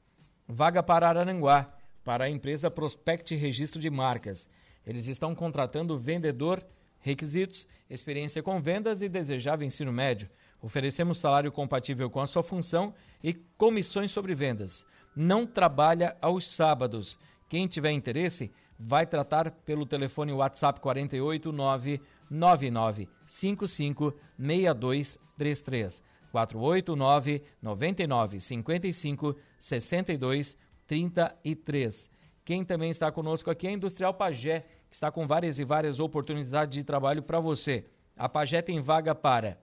Vaga 0.46 0.82
para 0.82 1.08
Araranguá, 1.08 1.74
para 2.04 2.26
a 2.26 2.30
empresa 2.30 2.70
Prospect 2.70 3.34
Registro 3.34 3.80
de 3.80 3.90
Marcas. 3.90 4.48
Eles 4.86 5.06
estão 5.06 5.34
contratando 5.34 5.98
vendedor, 5.98 6.64
requisitos, 7.00 7.66
experiência 7.90 8.42
com 8.42 8.60
vendas 8.60 9.02
e 9.02 9.08
desejável 9.08 9.66
ensino 9.66 9.92
médio. 9.92 10.30
Oferecemos 10.60 11.18
salário 11.18 11.52
compatível 11.52 12.08
com 12.10 12.20
a 12.20 12.26
sua 12.26 12.42
função 12.42 12.94
e 13.22 13.34
comissões 13.34 14.10
sobre 14.10 14.34
vendas. 14.34 14.84
Não 15.14 15.46
trabalha 15.46 16.16
aos 16.20 16.46
sábados. 16.52 17.18
Quem 17.48 17.66
tiver 17.68 17.92
interesse, 17.92 18.50
vai 18.78 19.06
tratar 19.06 19.50
pelo 19.50 19.86
telefone 19.86 20.32
WhatsApp 20.32 20.80
489 20.80 22.00
9955 22.30 24.14
6233. 24.38 26.02
489 26.32 27.42
99 27.62 28.40
55 28.40 29.36
62 29.58 30.58
33. 30.86 32.10
Quem 32.44 32.64
também 32.64 32.90
está 32.90 33.10
conosco 33.10 33.50
aqui 33.50 33.66
é 33.66 33.70
a 33.70 33.72
Industrial 33.72 34.14
Pagé, 34.14 34.60
que 34.88 34.94
está 34.94 35.10
com 35.10 35.26
várias 35.26 35.58
e 35.58 35.64
várias 35.64 35.98
oportunidades 35.98 36.76
de 36.76 36.84
trabalho 36.84 37.22
para 37.22 37.40
você. 37.40 37.86
A 38.16 38.28
Pagé 38.28 38.62
tem 38.62 38.80
vaga 38.80 39.14
para 39.14 39.58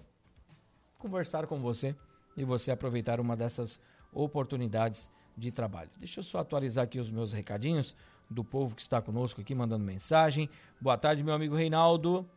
conversar 0.97 1.45
com 1.45 1.59
você 1.61 1.95
e 2.35 2.43
você 2.43 2.71
aproveitar 2.71 3.19
uma 3.19 3.35
dessas 3.35 3.79
oportunidades 4.11 5.09
de 5.37 5.51
trabalho. 5.51 5.89
Deixa 5.97 6.19
eu 6.19 6.23
só 6.23 6.39
atualizar 6.39 6.85
aqui 6.85 6.99
os 6.99 7.09
meus 7.09 7.33
recadinhos 7.33 7.95
do 8.29 8.43
povo 8.43 8.75
que 8.75 8.81
está 8.81 9.01
conosco 9.01 9.41
aqui 9.41 9.53
mandando 9.53 9.83
mensagem. 9.83 10.49
Boa 10.79 10.97
tarde, 10.97 11.23
meu 11.23 11.33
amigo 11.33 11.55
Reinaldo. 11.55 12.27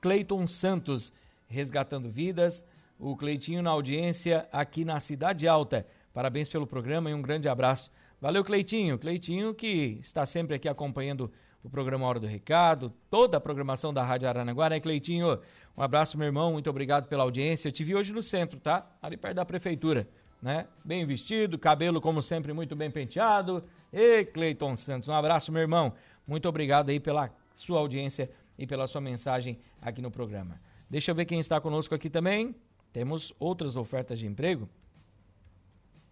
Cleiton 0.00 0.46
Santos 0.46 1.12
resgatando 1.46 2.10
vidas. 2.10 2.64
O 2.98 3.16
Cleitinho 3.16 3.62
na 3.62 3.70
audiência 3.70 4.48
aqui 4.52 4.84
na 4.84 5.00
Cidade 5.00 5.46
Alta. 5.46 5.86
Parabéns 6.12 6.48
pelo 6.48 6.66
programa 6.66 7.10
e 7.10 7.14
um 7.14 7.22
grande 7.22 7.48
abraço. 7.48 7.90
Valeu, 8.20 8.44
Cleitinho. 8.44 8.98
Cleitinho 8.98 9.54
que 9.54 9.98
está 10.02 10.26
sempre 10.26 10.56
aqui 10.56 10.68
acompanhando 10.68 11.32
o 11.68 11.70
programa 11.70 12.06
Hora 12.06 12.18
do 12.18 12.26
Recado, 12.26 12.92
toda 13.10 13.36
a 13.36 13.40
programação 13.40 13.92
da 13.92 14.02
Rádio 14.02 14.26
Aranaguá, 14.26 14.70
né, 14.70 14.80
Cleitinho? 14.80 15.38
Um 15.76 15.82
abraço, 15.82 16.16
meu 16.16 16.26
irmão, 16.26 16.52
muito 16.52 16.68
obrigado 16.68 17.06
pela 17.08 17.22
audiência. 17.22 17.68
Eu 17.68 17.72
te 17.72 17.84
vi 17.84 17.94
hoje 17.94 18.10
no 18.12 18.22
centro, 18.22 18.58
tá? 18.58 18.90
Ali 19.02 19.18
perto 19.18 19.36
da 19.36 19.44
prefeitura, 19.44 20.08
né? 20.42 20.66
Bem 20.82 21.04
vestido, 21.04 21.58
cabelo, 21.58 22.00
como 22.00 22.22
sempre, 22.22 22.54
muito 22.54 22.74
bem 22.74 22.90
penteado. 22.90 23.62
E 23.92 24.24
Cleiton 24.24 24.74
Santos, 24.76 25.10
um 25.10 25.12
abraço, 25.12 25.52
meu 25.52 25.60
irmão. 25.60 25.92
Muito 26.26 26.48
obrigado 26.48 26.88
aí 26.88 26.98
pela 26.98 27.30
sua 27.54 27.80
audiência 27.80 28.30
e 28.58 28.66
pela 28.66 28.86
sua 28.86 29.02
mensagem 29.02 29.58
aqui 29.80 30.00
no 30.00 30.10
programa. 30.10 30.58
Deixa 30.88 31.10
eu 31.10 31.14
ver 31.14 31.26
quem 31.26 31.38
está 31.38 31.60
conosco 31.60 31.94
aqui 31.94 32.08
também. 32.08 32.54
Temos 32.94 33.34
outras 33.38 33.76
ofertas 33.76 34.18
de 34.18 34.26
emprego. 34.26 34.66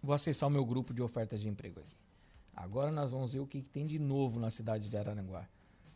Vou 0.03 0.13
acessar 0.13 0.47
o 0.47 0.51
meu 0.51 0.63
grupo 0.63 0.93
de 0.93 1.01
ofertas 1.01 1.41
de 1.41 1.49
emprego 1.49 1.79
aqui. 1.79 2.06
Agora 2.57 2.91
nós 2.91 3.11
vamos 3.11 3.31
ver 3.33 3.39
o 3.39 3.45
que 3.45 3.61
tem 3.61 3.85
de 3.85 3.99
novo 3.99 4.39
na 4.39 4.49
cidade 4.49 4.89
de 4.89 4.97
Araranguá. 4.97 5.47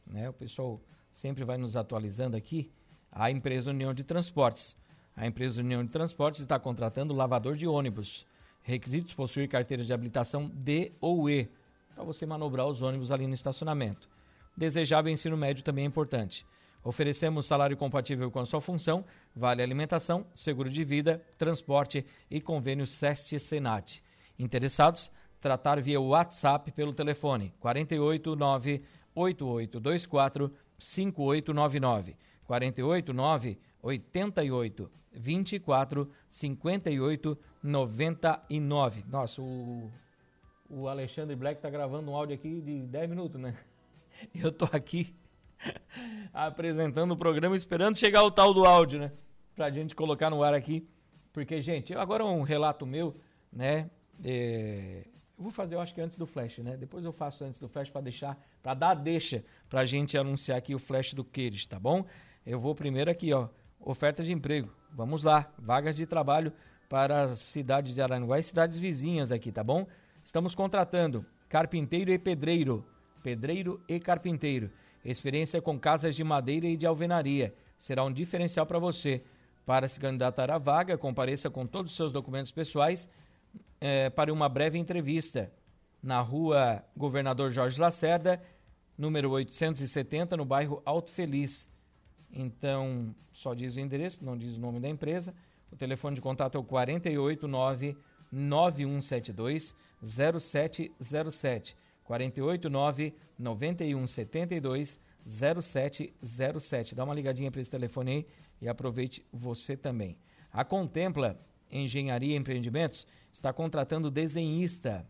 Né? 0.06 0.30
O 0.30 0.34
pessoal 0.34 0.80
sempre 1.12 1.43
vai 1.43 1.58
nos 1.58 1.76
atualizando 1.76 2.38
aqui. 2.38 2.71
A 3.12 3.32
empresa 3.32 3.71
União 3.71 3.91
de 3.95 4.04
Transportes. 4.04 4.78
A 5.17 5.26
empresa 5.26 5.60
União 5.60 5.84
de 5.84 5.89
Transportes 5.89 6.39
está 6.39 6.60
contratando 6.60 7.15
lavador 7.15 7.58
de 7.58 7.65
ônibus. 7.65 8.28
Requisitos: 8.62 9.15
possuir 9.15 9.50
carteira 9.50 9.84
de 9.84 9.91
habilitação 9.91 10.52
D 10.54 10.91
ou 11.02 11.28
E, 11.28 11.50
para 11.95 12.04
você 12.04 12.28
manobrar 12.28 12.67
os 12.67 12.84
ônibus 12.84 13.12
ali 13.12 13.26
no 13.26 13.34
estacionamento. 13.34 14.08
Desejável 14.56 15.12
ensino 15.12 15.36
médio 15.36 15.63
também 15.63 15.86
é 15.86 15.88
importante. 15.88 16.45
Oferecemos 16.84 17.47
salário 17.47 17.76
compatível 17.76 18.30
com 18.30 18.39
a 18.39 18.45
sua 18.45 18.62
função, 18.62 19.04
vale 19.36 19.63
alimentação, 19.63 20.28
seguro 20.36 20.69
de 20.69 20.84
vida, 20.84 21.24
transporte 21.39 22.06
e 22.30 22.39
convênio 22.39 22.86
SEST 22.86 23.39
Senat. 23.39 24.04
Interessados? 24.38 25.12
Tratar 25.42 25.82
via 25.82 26.00
WhatsApp 26.00 26.72
pelo 26.72 26.94
telefone 26.94 27.52
489 27.60 28.84
8824 29.16 30.54
5899 30.78 32.16
489 32.46 33.58
88 33.82 34.92
24 35.14 36.10
58 36.30 37.38
99. 37.64 39.06
Nossa, 39.10 39.42
o, 39.42 39.92
o 40.70 40.88
Alexandre 40.88 41.36
Black 41.36 41.62
tá 41.62 41.70
gravando 41.70 42.12
um 42.12 42.16
áudio 42.16 42.36
aqui 42.36 42.62
de 42.62 42.82
10 42.88 43.10
minutos, 43.10 43.40
né? 43.40 43.56
Eu 44.34 44.52
tô 44.52 44.68
aqui 44.72 45.14
apresentando 46.34 47.12
o 47.12 47.18
programa, 47.18 47.56
esperando 47.56 47.98
chegar 47.98 48.24
o 48.24 48.32
tal 48.32 48.54
do 48.54 48.66
áudio, 48.66 49.00
né? 49.00 49.12
Pra 49.56 49.70
gente 49.70 49.96
colocar 49.96 50.30
no 50.30 50.44
ar 50.44 50.54
aqui. 50.54 50.88
Porque, 51.34 51.62
gente, 51.62 51.94
agora 51.94 52.26
um 52.26 52.42
relato 52.42 52.86
meu, 52.86 53.16
né? 53.52 53.90
É, 54.24 55.06
Eu 55.42 55.44
vou 55.44 55.52
fazer, 55.52 55.74
eu 55.74 55.82
acho 55.82 55.92
que 55.92 56.00
antes 56.00 56.18
do 56.18 56.28
flash, 56.28 56.60
né? 56.60 56.78
Depois 56.78 57.04
eu 57.04 57.12
faço 57.12 57.44
antes 57.44 57.60
do 57.60 57.68
flash 57.68 57.90
para 57.90 58.02
deixar, 58.02 58.40
para 58.62 58.76
dar 58.76 58.94
deixa 58.94 59.44
para 59.68 59.82
a 59.82 59.86
gente 59.86 60.16
anunciar 60.16 60.56
aqui 60.56 60.76
o 60.76 60.78
flash 60.78 61.16
do 61.16 61.24
Queires, 61.24 61.66
tá 61.66 61.80
bom? 61.80 62.06
Eu 62.46 62.60
vou 62.60 62.76
primeiro 62.76 63.10
aqui, 63.10 63.34
ó, 63.34 63.50
oferta 63.80 64.24
de 64.24 64.32
emprego. 64.32 64.72
Vamos 64.92 65.24
lá, 65.24 65.52
vagas 65.58 65.96
de 65.96 66.06
trabalho 66.06 66.54
para 66.88 67.24
a 67.24 67.36
cidade 67.36 67.92
de 67.92 68.00
Aranguá 68.04 68.38
e 68.38 68.44
cidades 68.44 68.78
vizinhas 68.78 69.32
aqui, 69.32 69.52
tá 69.52 69.64
bom? 69.64 69.88
Estamos 70.24 70.54
contratando 70.54 71.26
carpinteiro 71.50 72.12
e 72.12 72.20
pedreiro, 72.20 72.86
pedreiro 73.24 73.82
e 73.90 74.00
carpinteiro. 74.00 74.70
Experiência 75.04 75.60
com 75.60 75.80
casas 75.80 76.16
de 76.16 76.24
madeira 76.24 76.68
e 76.68 76.78
de 76.78 76.86
alvenaria. 76.86 77.52
Será 77.80 78.04
um 78.04 78.14
diferencial 78.14 78.68
para 78.68 78.78
você. 78.78 79.24
Para 79.66 79.88
se 79.88 80.00
candidatar 80.00 80.52
à 80.52 80.60
vaga, 80.60 81.00
compareça 81.00 81.50
com 81.50 81.66
todos 81.66 81.94
os 81.94 81.98
seus 81.98 82.12
documentos 82.12 82.52
pessoais 82.52 83.10
é, 83.80 84.10
para 84.10 84.32
uma 84.32 84.48
breve 84.48 84.78
entrevista 84.78 85.52
na 86.02 86.22
rua 86.22 86.84
Governador 86.96 87.52
Jorge 87.52 87.80
Lacerda, 87.80 88.42
número 88.98 89.30
870, 89.32 90.38
no 90.38 90.46
bairro 90.46 90.82
Alto 90.86 91.12
Feliz. 91.12 91.70
Então, 92.32 93.16
só 93.34 93.54
diz 93.54 93.76
o 93.76 93.80
endereço, 93.80 94.24
não 94.24 94.38
diz 94.38 94.56
o 94.56 94.60
nome 94.60 94.80
da 94.80 94.90
empresa. 94.90 95.34
O 95.72 95.76
telefone 95.76 96.16
de 96.16 96.22
contato 96.22 96.56
é 96.56 96.60
o 96.60 96.64
489 96.64 97.98
9172 98.32 99.76
0707. 100.02 101.78
489 102.04 103.14
9172 103.38 105.00
0707. 105.26 106.96
Dá 106.96 107.04
uma 107.04 107.14
ligadinha 107.14 107.52
para 107.52 107.62
esse 107.62 107.72
telefone 107.72 108.12
aí 108.12 108.28
e 108.62 108.68
aproveite 108.68 109.26
você 109.32 109.78
também. 109.78 110.18
A 110.52 110.64
Contempla 110.64 111.40
Engenharia 111.72 112.34
e 112.34 112.38
Empreendimentos 112.38 113.08
está 113.32 113.54
contratando 113.54 114.12
desenhista. 114.12 115.06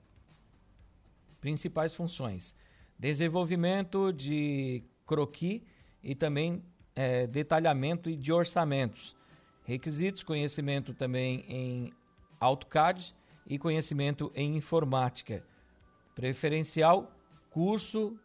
Principais 1.40 1.94
funções: 1.94 2.56
desenvolvimento 2.98 4.12
de 4.12 4.84
croquis 5.06 5.62
e 6.04 6.16
também 6.16 6.64
é, 6.96 7.28
detalhamento 7.28 8.16
de 8.16 8.32
orçamentos. 8.32 9.16
Requisitos: 9.64 10.24
conhecimento 10.24 10.94
também 10.94 11.46
em 11.48 11.94
AutoCAD 12.40 13.14
e 13.48 13.58
conhecimento 13.58 14.32
em 14.36 14.56
informática. 14.56 15.44
Preferencial: 16.14 17.12
curso, 17.50 18.18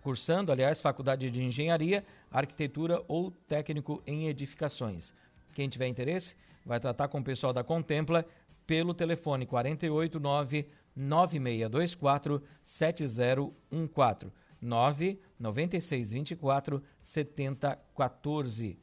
cursando, 0.00 0.50
aliás, 0.50 0.80
faculdade 0.80 1.30
de 1.30 1.42
engenharia, 1.42 2.04
arquitetura 2.30 3.02
ou 3.06 3.30
técnico 3.30 4.02
em 4.06 4.26
edificações. 4.26 5.14
Quem 5.54 5.68
tiver 5.68 5.86
interesse, 5.86 6.36
vai 6.64 6.78
tratar 6.78 7.08
com 7.08 7.18
o 7.18 7.24
pessoal 7.24 7.52
da 7.52 7.64
Contempla 7.64 8.26
pelo 8.68 8.92
telefone 8.92 9.46
489 9.46 10.68
9624 10.94 12.42
7014 12.62 14.30
99624 14.60 16.82
7014. 17.00 18.78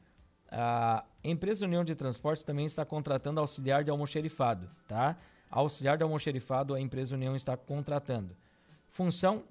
A 0.50 1.04
empresa 1.22 1.66
União 1.66 1.84
de 1.84 1.94
Transportes 1.94 2.42
também 2.44 2.66
está 2.66 2.84
contratando 2.84 3.38
auxiliar 3.40 3.84
de 3.84 3.90
almoxerifado, 3.90 4.68
tá? 4.88 5.16
Auxiliar 5.50 5.96
de 5.96 6.02
almoxerifado 6.02 6.74
a 6.74 6.80
empresa 6.80 7.14
União 7.14 7.36
está 7.36 7.56
contratando. 7.56 8.36
Função 8.88 9.44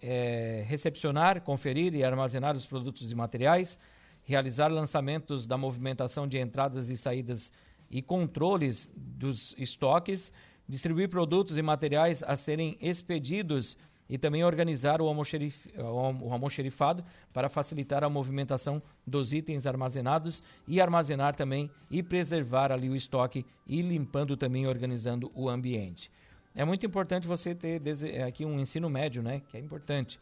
é, 0.00 0.64
recepcionar, 0.66 1.42
conferir 1.42 1.94
e 1.94 2.02
armazenar 2.04 2.56
os 2.56 2.64
produtos 2.64 3.12
e 3.12 3.14
materiais, 3.14 3.78
realizar 4.24 4.68
lançamentos 4.68 5.46
da 5.46 5.58
movimentação 5.58 6.26
de 6.26 6.38
entradas 6.38 6.88
e 6.90 6.96
saídas 6.96 7.52
e 7.90 8.02
controles 8.02 8.90
dos 8.96 9.54
estoques, 9.58 10.32
distribuir 10.68 11.08
produtos 11.08 11.56
e 11.56 11.62
materiais 11.62 12.22
a 12.22 12.36
serem 12.36 12.76
expedidos 12.80 13.76
e 14.08 14.16
também 14.16 14.44
organizar 14.44 15.00
o 15.00 15.06
almoxerifado 15.08 17.04
para 17.32 17.48
facilitar 17.48 18.04
a 18.04 18.08
movimentação 18.08 18.80
dos 19.06 19.32
itens 19.32 19.66
armazenados 19.66 20.42
e 20.66 20.80
armazenar 20.80 21.34
também 21.34 21.70
e 21.90 22.02
preservar 22.02 22.70
ali 22.70 22.88
o 22.88 22.96
estoque 22.96 23.44
e 23.66 23.82
limpando 23.82 24.36
também 24.36 24.64
e 24.64 24.66
organizando 24.68 25.30
o 25.34 25.48
ambiente. 25.48 26.10
É 26.54 26.64
muito 26.64 26.86
importante 26.86 27.26
você 27.26 27.54
ter 27.54 27.82
aqui 28.22 28.44
um 28.44 28.58
ensino 28.58 28.88
médio, 28.88 29.22
né? 29.22 29.42
Que 29.50 29.56
é 29.56 29.60
importante. 29.60 30.18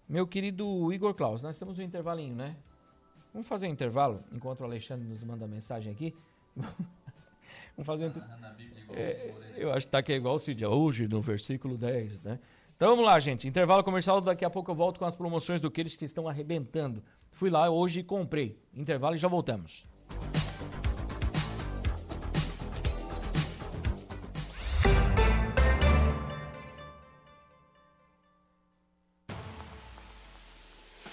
Meu 0.07 0.27
querido 0.27 0.93
Igor 0.93 1.13
Klaus, 1.13 1.43
nós 1.43 1.55
estamos 1.55 1.77
no 1.77 1.83
intervalinho, 1.83 2.35
né? 2.35 2.55
Vamos 3.33 3.47
fazer 3.47 3.67
um 3.67 3.71
intervalo 3.71 4.23
enquanto 4.31 4.61
o 4.61 4.63
Alexandre 4.63 5.05
nos 5.07 5.23
manda 5.23 5.47
mensagem 5.47 5.91
aqui. 5.91 6.15
Vamos 7.75 7.85
fazer 7.85 8.07
um... 8.07 8.11
é, 8.93 9.33
Eu 9.55 9.71
acho 9.71 9.85
que 9.85 9.91
tá 9.91 9.99
aqui 9.99 10.13
igual 10.13 10.35
o 10.35 10.39
Cid, 10.39 10.65
hoje 10.65 11.07
no 11.07 11.21
versículo 11.21 11.77
10, 11.77 12.21
né? 12.21 12.39
Então 12.77 12.89
vamos 12.89 13.05
lá, 13.05 13.19
gente. 13.19 13.47
Intervalo 13.47 13.83
comercial, 13.83 14.21
daqui 14.21 14.45
a 14.45 14.51
pouco 14.51 14.69
eu 14.69 14.75
volto 14.75 14.99
com 14.99 15.05
as 15.05 15.15
promoções 15.15 15.59
do 15.59 15.71
que 15.71 15.81
eles 15.81 15.97
que 15.97 16.05
estão 16.05 16.27
arrebentando. 16.27 17.03
Fui 17.31 17.49
lá 17.49 17.67
hoje 17.71 18.01
e 18.01 18.03
comprei. 18.03 18.55
Intervalo 18.71 19.15
e 19.15 19.17
já 19.17 19.27
voltamos. 19.27 19.83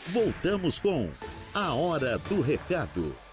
Voltamos 0.08 0.78
com 0.78 1.10
A 1.54 1.72
Hora 1.72 2.18
do 2.18 2.42
Recado. 2.42 3.23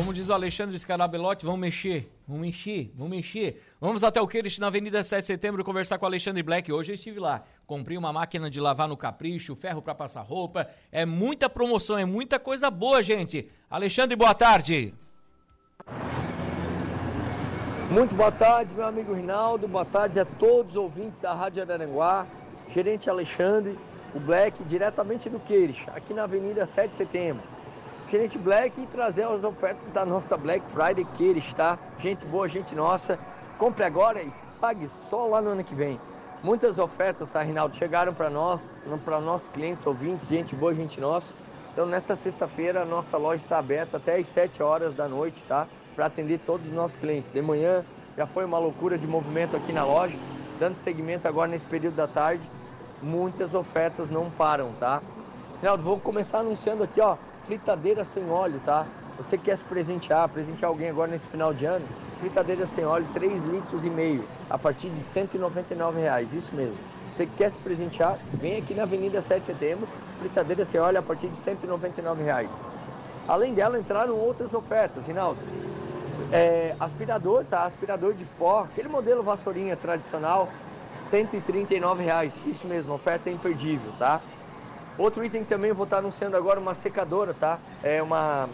Como 0.00 0.14
diz 0.14 0.30
o 0.30 0.32
Alexandre 0.32 0.78
Scarabelotti, 0.78 1.44
vamos 1.44 1.60
mexer, 1.60 2.10
vamos 2.26 2.46
mexer, 2.46 2.90
vamos 2.94 3.10
mexer. 3.10 3.62
Vamos 3.78 4.02
até 4.02 4.18
o 4.18 4.26
Queires 4.26 4.58
na 4.58 4.68
Avenida 4.68 5.04
7 5.04 5.20
de 5.20 5.26
Setembro 5.26 5.62
conversar 5.62 5.98
com 5.98 6.06
o 6.06 6.08
Alexandre 6.08 6.42
Black. 6.42 6.72
Hoje 6.72 6.92
eu 6.92 6.94
estive 6.94 7.20
lá. 7.20 7.44
Comprei 7.66 7.98
uma 7.98 8.10
máquina 8.10 8.48
de 8.48 8.58
lavar 8.58 8.88
no 8.88 8.96
capricho, 8.96 9.54
ferro 9.54 9.82
para 9.82 9.94
passar 9.94 10.22
roupa. 10.22 10.66
É 10.90 11.04
muita 11.04 11.50
promoção, 11.50 11.98
é 11.98 12.06
muita 12.06 12.38
coisa 12.38 12.70
boa, 12.70 13.02
gente. 13.02 13.50
Alexandre, 13.68 14.16
boa 14.16 14.32
tarde. 14.34 14.94
Muito 17.90 18.14
boa 18.14 18.32
tarde, 18.32 18.72
meu 18.72 18.86
amigo 18.86 19.12
Rinaldo. 19.12 19.68
Boa 19.68 19.84
tarde 19.84 20.18
a 20.18 20.24
todos 20.24 20.72
os 20.72 20.76
ouvintes 20.78 21.20
da 21.20 21.34
Rádio 21.34 21.62
Araranguá. 21.62 22.26
Gerente 22.72 23.10
Alexandre, 23.10 23.78
o 24.14 24.18
Black, 24.18 24.64
diretamente 24.64 25.28
do 25.28 25.38
Queires, 25.38 25.76
aqui 25.88 26.14
na 26.14 26.22
Avenida 26.22 26.64
7 26.64 26.92
de 26.92 26.96
Setembro 26.96 27.59
gerente 28.10 28.36
Black 28.36 28.80
e 28.80 28.86
trazer 28.86 29.24
as 29.24 29.44
ofertas 29.44 29.92
da 29.92 30.04
nossa 30.04 30.36
Black 30.36 30.64
Friday 30.72 31.06
que 31.14 31.24
ele 31.24 31.38
está. 31.38 31.78
Gente 32.00 32.24
boa, 32.26 32.48
gente 32.48 32.74
nossa. 32.74 33.18
Compre 33.56 33.84
agora 33.84 34.20
e 34.20 34.32
pague 34.60 34.88
só 34.88 35.26
lá 35.26 35.40
no 35.40 35.50
ano 35.50 35.62
que 35.62 35.74
vem. 35.74 36.00
Muitas 36.42 36.78
ofertas, 36.78 37.28
tá, 37.28 37.42
Rinaldo? 37.42 37.76
Chegaram 37.76 38.12
para 38.12 38.28
nós, 38.28 38.72
para 39.04 39.20
nossos 39.20 39.48
clientes, 39.48 39.86
ouvintes, 39.86 40.28
gente 40.28 40.56
boa, 40.56 40.74
gente 40.74 41.00
nossa. 41.00 41.34
Então, 41.72 41.86
nessa 41.86 42.16
sexta-feira, 42.16 42.82
a 42.82 42.84
nossa 42.84 43.16
loja 43.16 43.42
está 43.42 43.58
aberta 43.58 43.98
até 43.98 44.16
às 44.16 44.26
7 44.26 44.60
horas 44.62 44.94
da 44.94 45.06
noite, 45.06 45.44
tá? 45.44 45.68
Para 45.94 46.06
atender 46.06 46.40
todos 46.44 46.66
os 46.66 46.72
nossos 46.72 46.96
clientes. 46.96 47.30
De 47.30 47.40
manhã 47.40 47.84
já 48.16 48.26
foi 48.26 48.44
uma 48.44 48.58
loucura 48.58 48.98
de 48.98 49.06
movimento 49.06 49.56
aqui 49.56 49.72
na 49.72 49.84
loja, 49.84 50.16
dando 50.58 50.76
seguimento 50.76 51.28
agora 51.28 51.48
nesse 51.48 51.66
período 51.66 51.94
da 51.94 52.08
tarde. 52.08 52.42
Muitas 53.02 53.54
ofertas 53.54 54.10
não 54.10 54.30
param, 54.30 54.72
tá? 54.80 55.00
Rinaldo, 55.60 55.82
vou 55.84 56.00
começar 56.00 56.38
anunciando 56.38 56.82
aqui, 56.82 57.00
ó, 57.00 57.16
fritadeira 57.46 58.04
sem 58.04 58.28
óleo, 58.30 58.60
tá? 58.64 58.86
Você 59.16 59.36
quer 59.36 59.56
se 59.56 59.64
presentear, 59.64 60.28
presentear 60.28 60.70
alguém 60.70 60.88
agora 60.88 61.10
nesse 61.10 61.26
final 61.26 61.52
de 61.52 61.66
ano? 61.66 61.86
Fritadeira 62.18 62.66
sem 62.66 62.84
óleo, 62.84 63.06
3 63.12 63.42
litros 63.44 63.84
e 63.84 63.90
meio, 63.90 64.24
a 64.48 64.56
partir 64.56 64.88
de 64.90 65.00
199 65.00 66.00
reais, 66.00 66.32
isso 66.32 66.54
mesmo. 66.54 66.78
Você 67.10 67.26
quer 67.26 67.50
se 67.50 67.58
presentear? 67.58 68.18
Vem 68.34 68.56
aqui 68.56 68.74
na 68.74 68.84
Avenida 68.84 69.20
7 69.20 69.40
de 69.40 69.46
Setembro, 69.46 69.88
fritadeira 70.18 70.64
sem 70.64 70.80
óleo 70.80 70.98
a 70.98 71.02
partir 71.02 71.28
de 71.28 71.36
199 71.36 72.22
reais. 72.22 72.50
Além 73.26 73.52
dela, 73.52 73.78
entraram 73.78 74.16
outras 74.16 74.54
ofertas, 74.54 75.06
Rinaldo. 75.06 75.40
É, 76.32 76.74
aspirador, 76.78 77.44
tá? 77.44 77.64
Aspirador 77.64 78.14
de 78.14 78.24
pó, 78.24 78.60
aquele 78.60 78.88
modelo 78.88 79.22
vassourinha 79.22 79.76
tradicional, 79.76 80.48
139 80.94 82.04
reais. 82.04 82.34
Isso 82.46 82.66
mesmo, 82.66 82.94
oferta 82.94 83.28
imperdível, 83.28 83.92
tá? 83.98 84.20
Outro 85.00 85.24
item 85.24 85.44
também 85.44 85.72
vou 85.72 85.84
estar 85.84 85.96
anunciando 85.96 86.36
agora 86.36 86.60
uma 86.60 86.74
secadora, 86.74 87.32
tá? 87.32 87.58
É 87.82 88.02
uma, 88.02 88.50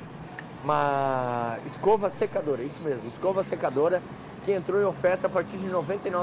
uma 0.63 1.59
escova 1.67 2.09
secadora, 2.09 2.63
isso 2.63 2.81
mesmo, 2.83 3.09
escova 3.09 3.43
secadora 3.43 4.01
que 4.45 4.53
entrou 4.53 4.81
em 4.81 4.85
oferta 4.85 5.27
a 5.27 5.31
partir 5.31 5.57
de 5.57 5.67
R$ 5.67 5.75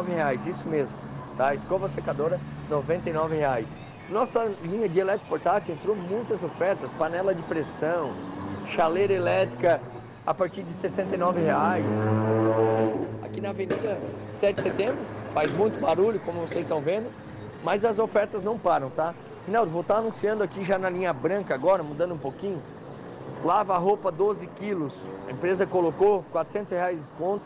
reais, 0.07 0.47
isso 0.47 0.65
mesmo, 0.65 0.95
tá? 1.35 1.53
Escova 1.53 1.89
secadora, 1.89 2.39
R$ 2.69 3.35
reais. 3.35 3.67
Nossa 4.09 4.45
linha 4.63 4.87
de 4.87 4.97
elétrico 4.97 5.27
portátil 5.27 5.75
entrou 5.75 5.93
muitas 5.93 6.41
ofertas, 6.41 6.89
panela 6.93 7.35
de 7.35 7.43
pressão, 7.43 8.13
chaleira 8.69 9.11
elétrica 9.11 9.81
a 10.25 10.33
partir 10.33 10.63
de 10.63 10.71
69 10.71 11.41
reais. 11.41 11.93
Aqui 13.25 13.41
na 13.41 13.49
Avenida 13.49 13.99
7 14.27 14.55
de 14.55 14.61
Setembro, 14.61 15.01
faz 15.33 15.51
muito 15.51 15.77
barulho, 15.81 16.21
como 16.21 16.47
vocês 16.47 16.61
estão 16.61 16.79
vendo, 16.81 17.11
mas 17.61 17.83
as 17.83 17.99
ofertas 17.99 18.41
não 18.41 18.57
param, 18.57 18.89
tá? 18.89 19.13
Rinaldo, 19.45 19.71
vou 19.71 19.81
estar 19.81 19.97
anunciando 19.97 20.41
aqui 20.41 20.63
já 20.63 20.79
na 20.79 20.89
linha 20.89 21.11
branca 21.11 21.53
agora, 21.53 21.83
mudando 21.83 22.13
um 22.13 22.17
pouquinho. 22.17 22.61
Lava 23.43 23.77
roupa 23.77 24.09
12 24.09 24.47
quilos, 24.47 24.97
a 25.27 25.31
empresa 25.31 25.67
colocou 25.67 26.23
400 26.31 26.71
reais 26.71 26.95
de 26.95 27.03
desconto, 27.03 27.43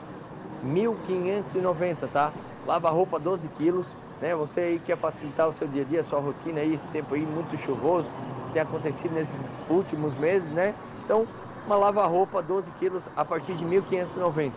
1.590, 0.64 2.08
tá? 2.14 2.32
Lava 2.68 2.92
roupa 2.92 3.20
12 3.20 3.48
quilos, 3.50 3.98
né? 4.22 4.36
Você 4.36 4.60
aí 4.60 4.80
quer 4.80 4.96
facilitar 4.96 5.50
o 5.50 5.54
seu 5.54 5.68
dia 5.68 5.82
a 5.82 5.86
dia, 5.86 6.02
a 6.02 6.04
sua 6.04 6.20
rotina 6.20 6.60
aí, 6.60 6.72
esse 6.72 6.88
tempo 6.90 7.16
aí 7.16 7.26
muito 7.26 7.58
chuvoso, 7.58 8.12
tem 8.54 8.62
acontecido 8.62 9.16
nesses 9.16 9.40
últimos 9.68 10.16
meses, 10.16 10.52
né? 10.52 10.76
Então, 11.04 11.28
uma 11.66 11.78
lava-roupa 11.78 12.44
12 12.44 12.70
quilos 12.80 13.10
a 13.16 13.26
partir 13.26 13.56
de 13.56 13.66
1.590. 13.66 14.52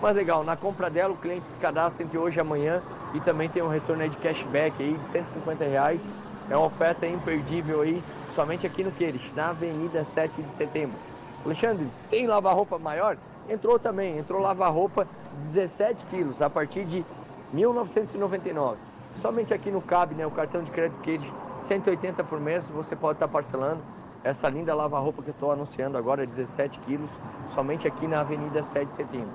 Mas 0.00 0.16
legal, 0.16 0.42
na 0.44 0.56
compra 0.56 0.88
dela 0.88 1.12
o 1.12 1.16
cliente 1.16 1.46
se 1.48 1.58
cadastra 1.58 2.02
entre 2.02 2.16
hoje 2.16 2.38
e 2.38 2.40
amanhã 2.40 2.82
e 3.12 3.20
também 3.20 3.50
tem 3.50 3.62
um 3.62 3.68
retorno 3.68 4.08
de 4.08 4.16
cashback 4.16 4.82
aí 4.82 4.94
de 4.94 5.06
150 5.06 5.62
reais. 5.64 6.10
É 6.48 6.56
uma 6.56 6.66
oferta 6.66 7.06
imperdível 7.06 7.80
aí, 7.80 8.00
somente 8.32 8.66
aqui 8.66 8.84
no 8.84 8.92
Queires, 8.92 9.32
na 9.34 9.50
Avenida 9.50 10.04
7 10.04 10.42
de 10.42 10.50
Setembro. 10.50 10.96
Alexandre, 11.44 11.88
tem 12.08 12.26
lava-roupa 12.26 12.78
maior? 12.78 13.16
Entrou 13.48 13.80
também, 13.80 14.16
entrou 14.16 14.40
lava-roupa 14.40 15.08
17 15.38 16.06
quilos 16.06 16.40
a 16.40 16.48
partir 16.48 16.84
de 16.84 17.04
1999. 17.52 18.76
Somente 19.16 19.52
aqui 19.52 19.72
no 19.72 19.80
CAB, 19.80 20.14
né, 20.14 20.24
o 20.24 20.30
cartão 20.30 20.62
de 20.62 20.70
crédito 20.70 21.00
Queires, 21.00 21.26
180 21.58 22.22
por 22.22 22.40
mês, 22.40 22.68
você 22.68 22.94
pode 22.94 23.16
estar 23.16 23.26
parcelando. 23.26 23.80
Essa 24.22 24.48
linda 24.48 24.72
lava-roupa 24.72 25.22
que 25.22 25.30
eu 25.30 25.34
estou 25.34 25.50
anunciando 25.50 25.98
agora, 25.98 26.24
17 26.24 26.78
quilos, 26.80 27.10
somente 27.54 27.88
aqui 27.88 28.06
na 28.06 28.20
Avenida 28.20 28.62
7 28.62 28.86
de 28.86 28.94
Setembro. 28.94 29.30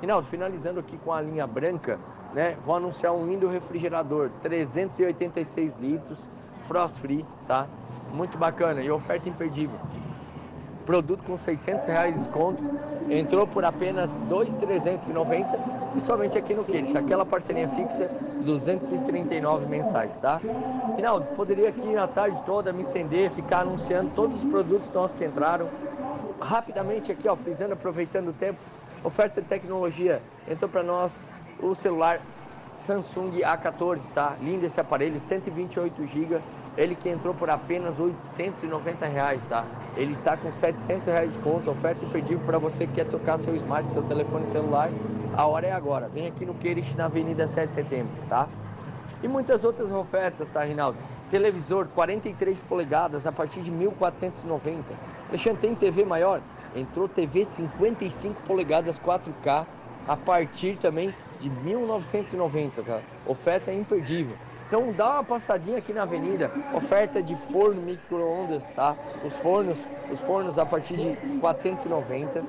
Rinaldo, 0.00 0.28
finalizando 0.28 0.80
aqui 0.80 0.96
com 0.98 1.12
a 1.12 1.20
linha 1.20 1.46
branca, 1.46 1.98
né? 2.34 2.56
Vou 2.64 2.74
anunciar 2.74 3.12
um 3.12 3.26
lindo 3.26 3.48
refrigerador, 3.48 4.30
386 4.42 5.76
litros, 5.80 6.28
frost 6.66 6.98
free, 7.00 7.24
tá? 7.46 7.66
Muito 8.12 8.36
bacana 8.38 8.82
e 8.82 8.90
oferta 8.90 9.28
imperdível. 9.28 9.78
Produto 10.84 11.22
com 11.24 11.36
600 11.36 11.86
reais 11.86 12.14
de 12.14 12.20
desconto, 12.20 12.62
entrou 13.08 13.46
por 13.46 13.64
apenas 13.64 14.10
2,390 14.28 15.60
e 15.94 16.00
somente 16.00 16.36
aqui 16.36 16.54
no 16.54 16.64
Queijo, 16.64 16.96
aquela 16.98 17.24
parceria 17.24 17.68
fixa, 17.68 18.10
239 18.40 19.66
mensais, 19.66 20.18
tá? 20.18 20.40
Rinaldo, 20.96 21.26
poderia 21.36 21.68
aqui 21.68 21.96
a 21.96 22.08
tarde 22.08 22.42
toda 22.42 22.72
me 22.72 22.82
estender, 22.82 23.30
ficar 23.30 23.60
anunciando 23.60 24.10
todos 24.14 24.42
os 24.42 24.50
produtos 24.50 24.90
nossos 24.92 25.16
que 25.16 25.24
entraram. 25.24 25.68
Rapidamente 26.40 27.12
aqui, 27.12 27.28
ó, 27.28 27.36
frisando, 27.36 27.74
aproveitando 27.74 28.28
o 28.28 28.32
tempo, 28.32 28.58
Oferta 29.04 29.42
de 29.42 29.48
tecnologia. 29.48 30.22
Entrou 30.48 30.70
para 30.70 30.82
nós 30.82 31.26
o 31.60 31.74
celular 31.74 32.20
Samsung 32.74 33.40
A14, 33.40 34.08
tá? 34.14 34.36
Lindo 34.40 34.66
esse 34.66 34.80
aparelho, 34.80 35.20
128 35.20 36.06
GB. 36.06 36.40
Ele 36.76 36.94
que 36.94 37.08
entrou 37.08 37.34
por 37.34 37.50
apenas 37.50 38.00
890 38.00 39.06
reais, 39.06 39.44
tá? 39.46 39.64
Ele 39.96 40.12
está 40.12 40.36
com 40.36 40.50
700 40.50 41.06
reais 41.06 41.32
de 41.34 41.38
conta, 41.40 41.70
oferta 41.70 42.04
imperdível 42.04 42.44
para 42.46 42.58
você 42.58 42.86
que 42.86 42.94
quer 42.94 43.06
trocar 43.06 43.38
seu 43.38 43.54
smart, 43.56 43.90
seu 43.90 44.02
telefone 44.02 44.46
celular. 44.46 44.90
A 45.36 45.46
hora 45.46 45.66
é 45.66 45.72
agora. 45.72 46.08
Vem 46.08 46.26
aqui 46.26 46.46
no 46.46 46.54
Queires, 46.54 46.94
na 46.94 47.04
Avenida 47.06 47.46
7 47.46 47.68
de 47.68 47.74
Setembro, 47.74 48.12
tá? 48.28 48.48
E 49.22 49.28
muitas 49.28 49.64
outras 49.64 49.90
ofertas, 49.90 50.48
tá, 50.48 50.64
Rinaldo? 50.64 50.98
Televisor 51.30 51.86
43 51.94 52.62
polegadas 52.62 53.26
a 53.26 53.32
partir 53.32 53.60
de 53.60 53.70
1.490. 53.70 54.82
Alexandre, 55.28 55.60
tem 55.60 55.74
TV 55.74 56.04
maior? 56.04 56.40
entrou 56.74 57.08
TV 57.08 57.44
55 57.44 58.42
polegadas 58.42 58.98
4K 58.98 59.66
a 60.06 60.16
partir 60.16 60.76
também 60.78 61.14
de 61.42 61.50
1990, 61.50 62.82
cara. 62.82 63.02
Oferta 63.26 63.72
imperdível. 63.72 64.36
Então 64.66 64.90
dá 64.92 65.14
uma 65.14 65.24
passadinha 65.24 65.76
aqui 65.76 65.92
na 65.92 66.04
avenida, 66.04 66.50
oferta 66.72 67.22
de 67.22 67.36
forno 67.52 67.82
micro-ondas, 67.82 68.64
tá? 68.70 68.96
Os 69.22 69.36
fornos, 69.36 69.78
os 70.10 70.18
fornos 70.20 70.58
a 70.58 70.64
partir 70.64 70.96
de 70.96 71.38
490, 71.40 72.42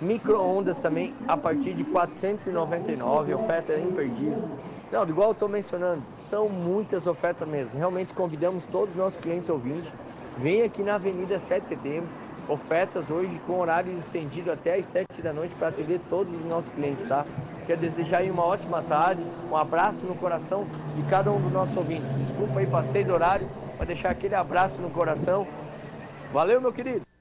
micro-ondas 0.00 0.78
também 0.78 1.14
a 1.28 1.36
partir 1.36 1.72
de 1.74 1.84
499, 1.84 3.34
oferta 3.34 3.78
imperdível. 3.78 4.42
Não, 4.90 5.08
igual 5.08 5.28
eu 5.28 5.32
estou 5.34 5.48
mencionando, 5.48 6.02
são 6.18 6.48
muitas 6.48 7.06
ofertas 7.06 7.46
mesmo. 7.46 7.78
Realmente 7.78 8.12
convidamos 8.12 8.64
todos 8.64 8.90
os 8.90 8.96
nossos 8.96 9.20
clientes 9.20 9.48
ouvintes, 9.48 9.92
vem 10.38 10.62
aqui 10.62 10.82
na 10.82 10.96
Avenida 10.96 11.38
7 11.38 11.62
de 11.62 11.68
Setembro, 11.68 12.08
ofertas 12.48 13.10
hoje 13.10 13.40
com 13.46 13.60
horário 13.60 13.92
estendido 13.94 14.50
até 14.50 14.74
às 14.74 14.86
7 14.86 15.22
da 15.22 15.32
noite 15.32 15.54
para 15.54 15.68
atender 15.68 16.00
todos 16.10 16.34
os 16.34 16.44
nossos 16.44 16.70
clientes, 16.72 17.06
tá? 17.06 17.24
Quero 17.66 17.80
desejar 17.80 18.18
aí 18.18 18.30
uma 18.30 18.44
ótima 18.44 18.82
tarde, 18.82 19.22
um 19.50 19.56
abraço 19.56 20.04
no 20.04 20.14
coração 20.14 20.66
de 20.96 21.02
cada 21.04 21.30
um 21.30 21.40
dos 21.40 21.52
nossos 21.52 21.76
ouvintes. 21.76 22.12
Desculpa 22.16 22.60
aí, 22.60 22.66
passei 22.66 23.04
do 23.04 23.12
horário, 23.12 23.48
para 23.76 23.86
deixar 23.86 24.10
aquele 24.10 24.34
abraço 24.34 24.80
no 24.80 24.90
coração. 24.90 25.46
Valeu, 26.32 26.60
meu 26.60 26.72
querido! 26.72 27.11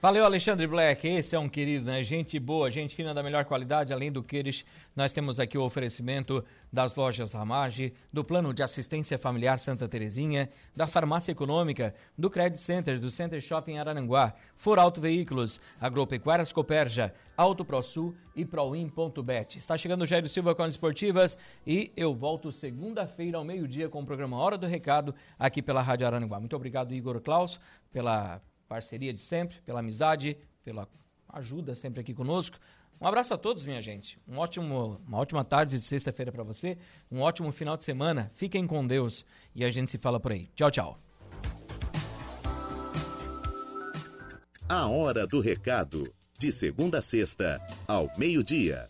Valeu, 0.00 0.24
Alexandre 0.24 0.64
Black. 0.64 1.08
Esse 1.08 1.34
é 1.34 1.38
um 1.40 1.48
querido, 1.48 1.86
né? 1.86 2.04
Gente 2.04 2.38
boa, 2.38 2.70
gente 2.70 2.94
fina 2.94 3.12
da 3.12 3.20
melhor 3.20 3.44
qualidade. 3.44 3.92
Além 3.92 4.12
do 4.12 4.22
Queires, 4.22 4.64
nós 4.94 5.12
temos 5.12 5.40
aqui 5.40 5.58
o 5.58 5.64
oferecimento 5.64 6.44
das 6.72 6.94
lojas 6.94 7.32
Ramage, 7.32 7.92
do 8.12 8.22
Plano 8.22 8.54
de 8.54 8.62
Assistência 8.62 9.18
Familiar 9.18 9.58
Santa 9.58 9.88
Terezinha, 9.88 10.50
da 10.72 10.86
Farmácia 10.86 11.32
Econômica, 11.32 11.92
do 12.16 12.30
Credit 12.30 12.62
Center, 12.62 13.00
do 13.00 13.10
Center 13.10 13.40
Shopping 13.40 13.78
Araranguá, 13.78 14.34
For 14.56 14.78
Auto 14.78 15.00
Veículos, 15.00 15.60
Agropecuárias 15.80 16.52
Coperja, 16.52 17.12
Auto 17.36 17.64
ProSul 17.64 18.14
e 18.36 18.44
Proin.bet. 18.44 19.58
Está 19.58 19.76
chegando 19.76 20.02
o 20.02 20.06
Jairo 20.06 20.28
Silva 20.28 20.54
com 20.54 20.62
as 20.62 20.74
esportivas 20.74 21.36
e 21.66 21.90
eu 21.96 22.14
volto 22.14 22.52
segunda-feira 22.52 23.36
ao 23.36 23.44
meio-dia 23.44 23.88
com 23.88 24.00
o 24.00 24.06
programa 24.06 24.36
Hora 24.36 24.56
do 24.56 24.66
Recado 24.68 25.12
aqui 25.36 25.60
pela 25.60 25.82
Rádio 25.82 26.06
Araranguá. 26.06 26.38
Muito 26.38 26.54
obrigado, 26.54 26.94
Igor 26.94 27.20
Klaus, 27.20 27.58
pela 27.92 28.40
parceria 28.68 29.12
de 29.12 29.20
sempre, 29.20 29.60
pela 29.62 29.80
amizade, 29.80 30.36
pela 30.62 30.86
ajuda 31.28 31.74
sempre 31.74 32.00
aqui 32.00 32.14
conosco. 32.14 32.58
Um 33.00 33.06
abraço 33.06 33.32
a 33.32 33.38
todos, 33.38 33.64
minha 33.64 33.80
gente. 33.80 34.18
Um 34.26 34.38
ótimo, 34.38 35.00
uma 35.06 35.18
ótima 35.18 35.44
tarde 35.44 35.78
de 35.78 35.84
sexta-feira 35.84 36.32
para 36.32 36.42
você. 36.42 36.76
Um 37.10 37.20
ótimo 37.20 37.50
final 37.52 37.76
de 37.76 37.84
semana. 37.84 38.30
Fiquem 38.34 38.66
com 38.66 38.84
Deus 38.86 39.24
e 39.54 39.64
a 39.64 39.70
gente 39.70 39.90
se 39.90 39.98
fala 39.98 40.18
por 40.18 40.32
aí. 40.32 40.50
Tchau, 40.54 40.70
tchau. 40.70 40.98
A 44.68 44.86
hora 44.88 45.26
do 45.26 45.40
recado. 45.40 46.02
De 46.38 46.52
segunda 46.52 46.98
a 46.98 47.00
sexta, 47.00 47.60
ao 47.88 48.08
meio-dia. 48.16 48.86